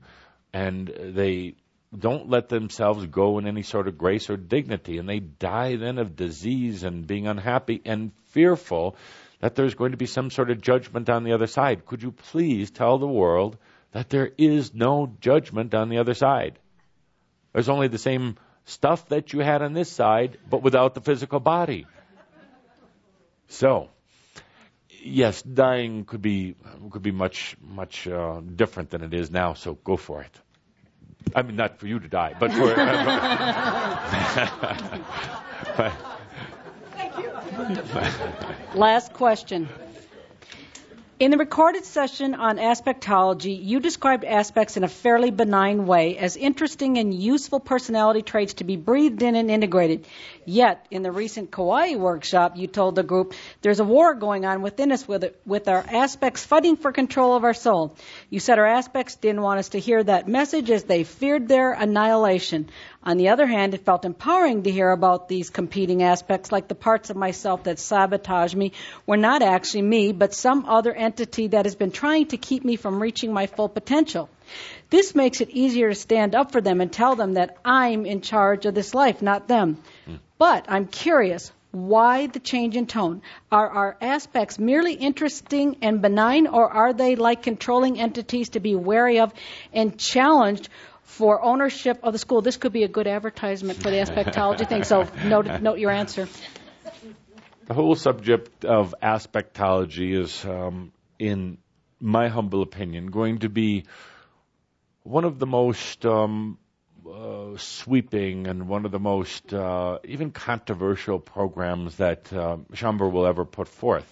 and 0.52 0.88
they 0.88 1.54
don't 1.98 2.28
let 2.28 2.48
themselves 2.48 3.06
go 3.06 3.38
in 3.38 3.46
any 3.46 3.62
sort 3.62 3.88
of 3.88 3.98
grace 3.98 4.28
or 4.30 4.36
dignity, 4.36 4.98
and 4.98 5.08
they 5.08 5.20
die 5.20 5.76
then 5.76 5.98
of 5.98 6.16
disease 6.16 6.84
and 6.84 7.06
being 7.06 7.26
unhappy 7.26 7.80
and 7.84 8.12
fearful 8.32 8.96
that 9.42 9.56
there's 9.56 9.74
going 9.74 9.90
to 9.90 9.98
be 9.98 10.06
some 10.06 10.30
sort 10.30 10.50
of 10.50 10.60
judgment 10.60 11.10
on 11.10 11.24
the 11.24 11.32
other 11.32 11.48
side. 11.48 11.84
Could 11.84 12.02
you 12.02 12.12
please 12.12 12.70
tell 12.70 12.98
the 12.98 13.08
world 13.08 13.58
that 13.90 14.08
there 14.08 14.30
is 14.38 14.72
no 14.72 15.16
judgment 15.20 15.74
on 15.74 15.88
the 15.88 15.98
other 15.98 16.14
side? 16.14 16.60
There's 17.52 17.68
only 17.68 17.88
the 17.88 17.98
same 17.98 18.36
stuff 18.66 19.08
that 19.08 19.32
you 19.32 19.40
had 19.40 19.60
on 19.60 19.72
this 19.72 19.90
side, 19.90 20.38
but 20.48 20.62
without 20.62 20.94
the 20.94 21.00
physical 21.00 21.40
body. 21.40 21.86
So, 23.48 23.88
yes, 25.02 25.42
dying 25.42 26.04
could 26.04 26.22
be 26.22 26.54
could 26.90 27.02
be 27.02 27.10
much 27.10 27.56
much 27.60 28.06
uh, 28.06 28.40
different 28.40 28.90
than 28.90 29.02
it 29.02 29.12
is 29.12 29.28
now. 29.28 29.54
So 29.54 29.74
go 29.74 29.96
for 29.96 30.22
it. 30.22 30.40
I 31.34 31.42
mean, 31.42 31.56
not 31.56 31.80
for 31.80 31.88
you 31.88 31.98
to 31.98 32.08
die, 32.08 32.34
but 32.38 32.52
for. 32.52 32.74
but- 35.90 36.11
Last 38.74 39.12
question. 39.12 39.68
In 41.20 41.30
the 41.30 41.38
recorded 41.38 41.84
session 41.84 42.34
on 42.34 42.56
aspectology, 42.56 43.64
you 43.64 43.78
described 43.78 44.24
aspects 44.24 44.76
in 44.76 44.82
a 44.82 44.88
fairly 44.88 45.30
benign 45.30 45.86
way 45.86 46.18
as 46.18 46.36
interesting 46.36 46.98
and 46.98 47.14
useful 47.14 47.60
personality 47.60 48.22
traits 48.22 48.54
to 48.54 48.64
be 48.64 48.74
breathed 48.76 49.22
in 49.22 49.36
and 49.36 49.48
integrated. 49.48 50.06
Yet, 50.44 50.86
in 50.90 51.02
the 51.02 51.12
recent 51.12 51.50
Kauai 51.50 51.94
workshop, 51.94 52.56
you 52.56 52.66
told 52.66 52.96
the 52.96 53.02
group 53.02 53.34
there's 53.60 53.80
a 53.80 53.84
war 53.84 54.14
going 54.14 54.44
on 54.44 54.62
within 54.62 54.90
us 54.90 55.06
with, 55.06 55.34
with 55.46 55.68
our 55.68 55.84
aspects 55.88 56.44
fighting 56.44 56.76
for 56.76 56.90
control 56.90 57.36
of 57.36 57.44
our 57.44 57.54
soul. 57.54 57.96
You 58.28 58.40
said 58.40 58.58
our 58.58 58.66
aspects 58.66 59.14
didn't 59.14 59.42
want 59.42 59.60
us 59.60 59.70
to 59.70 59.78
hear 59.78 60.02
that 60.02 60.26
message 60.26 60.70
as 60.70 60.84
they 60.84 61.04
feared 61.04 61.46
their 61.46 61.72
annihilation. 61.72 62.70
On 63.04 63.16
the 63.16 63.28
other 63.28 63.46
hand, 63.46 63.74
it 63.74 63.84
felt 63.84 64.04
empowering 64.04 64.64
to 64.64 64.70
hear 64.70 64.90
about 64.90 65.28
these 65.28 65.50
competing 65.50 66.02
aspects, 66.02 66.50
like 66.50 66.68
the 66.68 66.74
parts 66.74 67.10
of 67.10 67.16
myself 67.16 67.64
that 67.64 67.78
sabotage 67.78 68.54
me 68.54 68.72
were 69.06 69.16
not 69.16 69.42
actually 69.42 69.82
me, 69.82 70.12
but 70.12 70.34
some 70.34 70.66
other 70.66 70.92
entity 70.92 71.48
that 71.48 71.66
has 71.66 71.76
been 71.76 71.90
trying 71.92 72.26
to 72.26 72.36
keep 72.36 72.64
me 72.64 72.76
from 72.76 73.00
reaching 73.00 73.32
my 73.32 73.46
full 73.46 73.68
potential. 73.68 74.28
This 74.90 75.14
makes 75.14 75.40
it 75.40 75.50
easier 75.50 75.88
to 75.88 75.94
stand 75.94 76.34
up 76.34 76.52
for 76.52 76.60
them 76.60 76.80
and 76.80 76.92
tell 76.92 77.16
them 77.16 77.34
that 77.34 77.56
I'm 77.64 78.04
in 78.06 78.20
charge 78.20 78.66
of 78.66 78.74
this 78.74 78.94
life, 78.94 79.22
not 79.22 79.48
them. 79.48 79.82
But 80.38 80.66
I'm 80.68 80.86
curious, 80.86 81.52
why 81.72 82.26
the 82.26 82.38
change 82.38 82.76
in 82.76 82.86
tone? 82.86 83.22
Are 83.50 83.68
our 83.68 83.96
aspects 84.00 84.58
merely 84.58 84.92
interesting 84.92 85.78
and 85.80 86.02
benign, 86.02 86.46
or 86.46 86.68
are 86.70 86.92
they 86.92 87.16
like 87.16 87.42
controlling 87.42 87.98
entities 87.98 88.50
to 88.50 88.60
be 88.60 88.74
wary 88.74 89.20
of 89.20 89.32
and 89.72 89.98
challenged 89.98 90.68
for 91.04 91.42
ownership 91.42 92.00
of 92.02 92.12
the 92.12 92.18
school? 92.18 92.42
This 92.42 92.58
could 92.58 92.72
be 92.72 92.82
a 92.82 92.88
good 92.88 93.06
advertisement 93.06 93.82
for 93.82 93.90
the 93.90 93.96
aspectology 94.04 94.68
thing, 94.68 94.84
so 94.84 95.08
note, 95.24 95.62
note 95.62 95.78
your 95.78 95.90
answer. 95.90 96.28
The 97.66 97.74
whole 97.74 97.94
subject 97.94 98.66
of 98.66 98.94
aspectology 99.02 100.18
is, 100.18 100.44
um, 100.44 100.92
in 101.18 101.56
my 102.00 102.28
humble 102.28 102.60
opinion, 102.60 103.06
going 103.06 103.38
to 103.38 103.48
be 103.48 103.84
one 105.02 105.24
of 105.24 105.38
the 105.38 105.46
most 105.46 106.06
um, 106.06 106.58
uh, 107.10 107.56
sweeping 107.56 108.46
and 108.46 108.68
one 108.68 108.84
of 108.84 108.92
the 108.92 108.98
most 108.98 109.52
uh, 109.52 109.98
even 110.04 110.30
controversial 110.30 111.18
programs 111.18 111.96
that 111.96 112.32
uh, 112.32 112.56
will 112.98 113.26
ever 113.26 113.44
put 113.44 113.68
forth. 113.68 114.06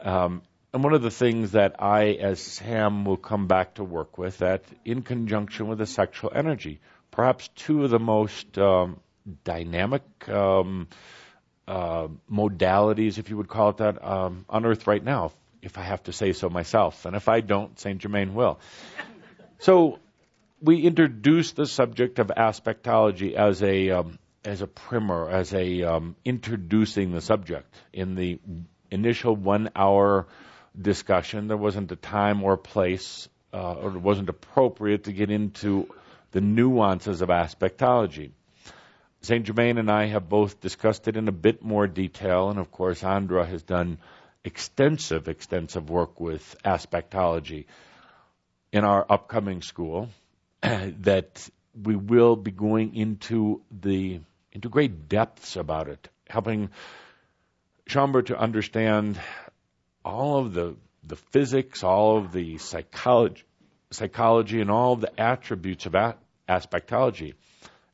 Um, 0.00 0.42
and 0.72 0.82
one 0.82 0.94
of 0.94 1.02
the 1.02 1.10
things 1.10 1.52
that 1.52 1.82
I, 1.82 2.12
as 2.12 2.40
Sam, 2.40 3.04
will 3.04 3.18
come 3.18 3.46
back 3.46 3.74
to 3.74 3.84
work 3.84 4.16
with, 4.16 4.38
that 4.38 4.64
in 4.84 5.02
conjunction 5.02 5.68
with 5.68 5.78
the 5.78 5.86
sexual 5.86 6.32
energy, 6.34 6.80
perhaps 7.10 7.48
two 7.48 7.84
of 7.84 7.90
the 7.90 7.98
most 7.98 8.56
um, 8.58 8.98
dynamic 9.44 10.02
um, 10.28 10.88
uh, 11.68 12.08
modalities, 12.30 13.18
if 13.18 13.28
you 13.28 13.36
would 13.36 13.48
call 13.48 13.70
it 13.70 13.76
that, 13.78 14.02
um, 14.04 14.46
on 14.48 14.64
Earth 14.64 14.86
right 14.86 15.04
now, 15.04 15.32
if 15.60 15.76
I 15.76 15.82
have 15.82 16.02
to 16.04 16.12
say 16.12 16.32
so 16.32 16.48
myself. 16.48 17.04
And 17.04 17.14
if 17.14 17.28
I 17.28 17.40
don't, 17.40 17.78
Saint 17.78 18.00
Germain 18.00 18.34
will. 18.34 18.58
So 19.62 20.00
we 20.60 20.80
introduced 20.80 21.54
the 21.54 21.66
subject 21.66 22.18
of 22.18 22.32
aspectology 22.36 23.34
as 23.34 23.62
a 23.62 23.90
um, 23.90 24.18
as 24.44 24.60
a 24.60 24.66
primer, 24.66 25.30
as 25.30 25.54
a 25.54 25.84
um, 25.84 26.16
introducing 26.24 27.12
the 27.12 27.20
subject 27.20 27.72
in 27.92 28.16
the 28.16 28.40
initial 28.90 29.36
one 29.36 29.70
hour 29.76 30.26
discussion. 30.76 31.46
There 31.46 31.56
wasn't 31.56 31.92
a 31.92 31.96
time 31.96 32.42
or 32.42 32.56
place, 32.56 33.28
uh, 33.54 33.74
or 33.74 33.90
it 33.90 34.00
wasn't 34.00 34.30
appropriate 34.30 35.04
to 35.04 35.12
get 35.12 35.30
into 35.30 35.88
the 36.32 36.40
nuances 36.40 37.22
of 37.22 37.28
aspectology. 37.28 38.32
Saint 39.20 39.46
Germain 39.46 39.78
and 39.78 39.92
I 39.92 40.06
have 40.06 40.28
both 40.28 40.60
discussed 40.60 41.06
it 41.06 41.16
in 41.16 41.28
a 41.28 41.38
bit 41.46 41.62
more 41.62 41.86
detail, 41.86 42.50
and 42.50 42.58
of 42.58 42.72
course, 42.72 43.04
Andra 43.04 43.46
has 43.46 43.62
done 43.62 43.98
extensive, 44.42 45.28
extensive 45.28 45.88
work 45.88 46.18
with 46.18 46.56
aspectology 46.64 47.66
in 48.72 48.84
our 48.84 49.04
upcoming 49.08 49.62
school 49.62 50.08
that 50.62 51.48
we 51.74 51.94
will 51.94 52.36
be 52.36 52.50
going 52.50 52.96
into 52.96 53.62
the 53.70 54.20
into 54.52 54.68
great 54.68 55.08
depths 55.08 55.56
about 55.56 55.88
it, 55.88 56.08
helping 56.28 56.70
Shaumbra 57.88 58.26
to 58.26 58.38
understand 58.38 59.18
all 60.04 60.38
of 60.38 60.54
the 60.54 60.76
the 61.04 61.16
physics, 61.16 61.82
all 61.82 62.18
of 62.18 62.32
the 62.32 62.58
psychology, 62.58 63.42
psychology, 63.90 64.60
and 64.60 64.70
all 64.70 64.92
of 64.92 65.00
the 65.00 65.20
attributes 65.20 65.86
of 65.86 65.94
a- 65.94 66.16
aspectology. 66.48 67.34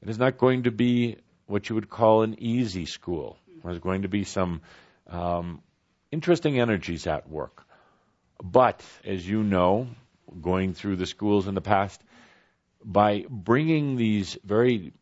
It 0.02 0.08
is 0.08 0.18
not 0.18 0.38
going 0.38 0.64
to 0.64 0.70
be 0.70 1.16
what 1.46 1.68
you 1.68 1.74
would 1.74 1.88
call 1.88 2.22
an 2.22 2.36
easy 2.38 2.86
school. 2.86 3.38
There's 3.64 3.78
going 3.78 4.02
to 4.02 4.08
be 4.08 4.24
some 4.24 4.60
um, 5.08 5.62
interesting 6.12 6.60
energies 6.60 7.06
at 7.06 7.28
work. 7.28 7.64
But 8.42 8.84
as 9.04 9.26
you 9.26 9.42
know, 9.42 9.88
going 10.40 10.74
through 10.74 10.96
the 10.96 11.06
schools 11.06 11.48
in 11.48 11.54
the 11.54 11.60
past, 11.60 12.00
by 12.84 13.24
bringing 13.28 13.96
these 13.96 14.38
very 14.44 14.92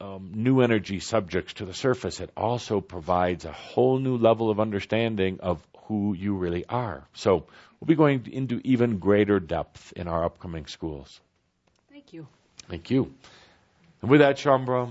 um, 0.00 0.32
new 0.34 0.60
energy 0.60 1.00
subjects 1.00 1.54
to 1.54 1.64
the 1.64 1.74
surface, 1.74 2.20
it 2.20 2.30
also 2.36 2.80
provides 2.80 3.44
a 3.44 3.52
whole 3.52 3.98
new 3.98 4.16
level 4.16 4.50
of 4.50 4.60
understanding 4.60 5.40
of 5.40 5.66
who 5.86 6.14
you 6.14 6.34
really 6.34 6.64
are. 6.66 7.06
So 7.14 7.46
we'll 7.80 7.86
be 7.86 7.94
going 7.94 8.28
into 8.30 8.60
even 8.64 8.98
greater 8.98 9.40
depth 9.40 9.92
in 9.96 10.08
our 10.08 10.24
upcoming 10.24 10.66
schools. 10.66 11.20
Thank 11.90 12.12
you. 12.12 12.26
Thank 12.68 12.90
you. 12.90 13.14
And 14.02 14.10
with 14.10 14.20
that, 14.20 14.36
Shaumbra, 14.36 14.90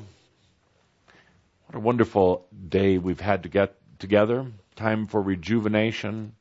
what 1.68 1.76
a 1.76 1.80
wonderful 1.80 2.46
day 2.68 2.98
we've 2.98 3.20
had 3.20 3.44
to 3.44 3.50
get 3.50 3.76
together. 4.00 4.46
Time 4.76 5.08
for 5.08 5.22
rejuvenation. 5.22 6.34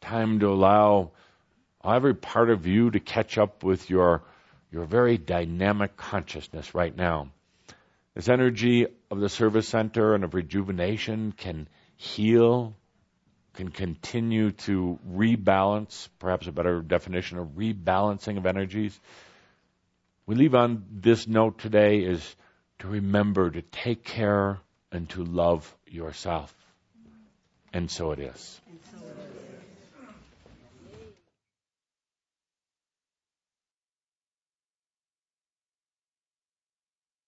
Time 0.00 0.40
to 0.40 0.48
allow 0.48 1.12
every 1.84 2.14
part 2.14 2.50
of 2.50 2.66
you 2.66 2.90
to 2.90 3.00
catch 3.00 3.38
up 3.38 3.64
with 3.64 3.90
your 3.90 4.22
your 4.70 4.84
very 4.84 5.18
dynamic 5.18 5.96
consciousness 5.96 6.74
right 6.74 6.96
now. 6.96 7.28
This 8.14 8.28
energy 8.28 8.86
of 9.10 9.20
the 9.20 9.28
service 9.28 9.68
center 9.68 10.14
and 10.14 10.24
of 10.24 10.34
rejuvenation 10.34 11.32
can 11.32 11.68
heal, 11.96 12.74
can 13.54 13.68
continue 13.68 14.52
to 14.52 14.98
rebalance, 15.10 16.08
perhaps 16.18 16.46
a 16.46 16.52
better 16.52 16.80
definition 16.80 17.38
of 17.38 17.48
rebalancing 17.48 18.38
of 18.38 18.46
energies. 18.46 18.98
We 20.26 20.36
leave 20.36 20.54
on 20.54 20.84
this 20.90 21.26
note 21.26 21.58
today 21.58 22.00
is 22.00 22.36
to 22.78 22.88
remember 22.88 23.50
to 23.50 23.62
take 23.62 24.04
care 24.04 24.58
and 24.90 25.08
to 25.10 25.24
love 25.24 25.74
yourself. 25.86 26.54
And 27.72 27.90
so 27.90 28.12
it 28.12 28.18
is. 28.18 28.60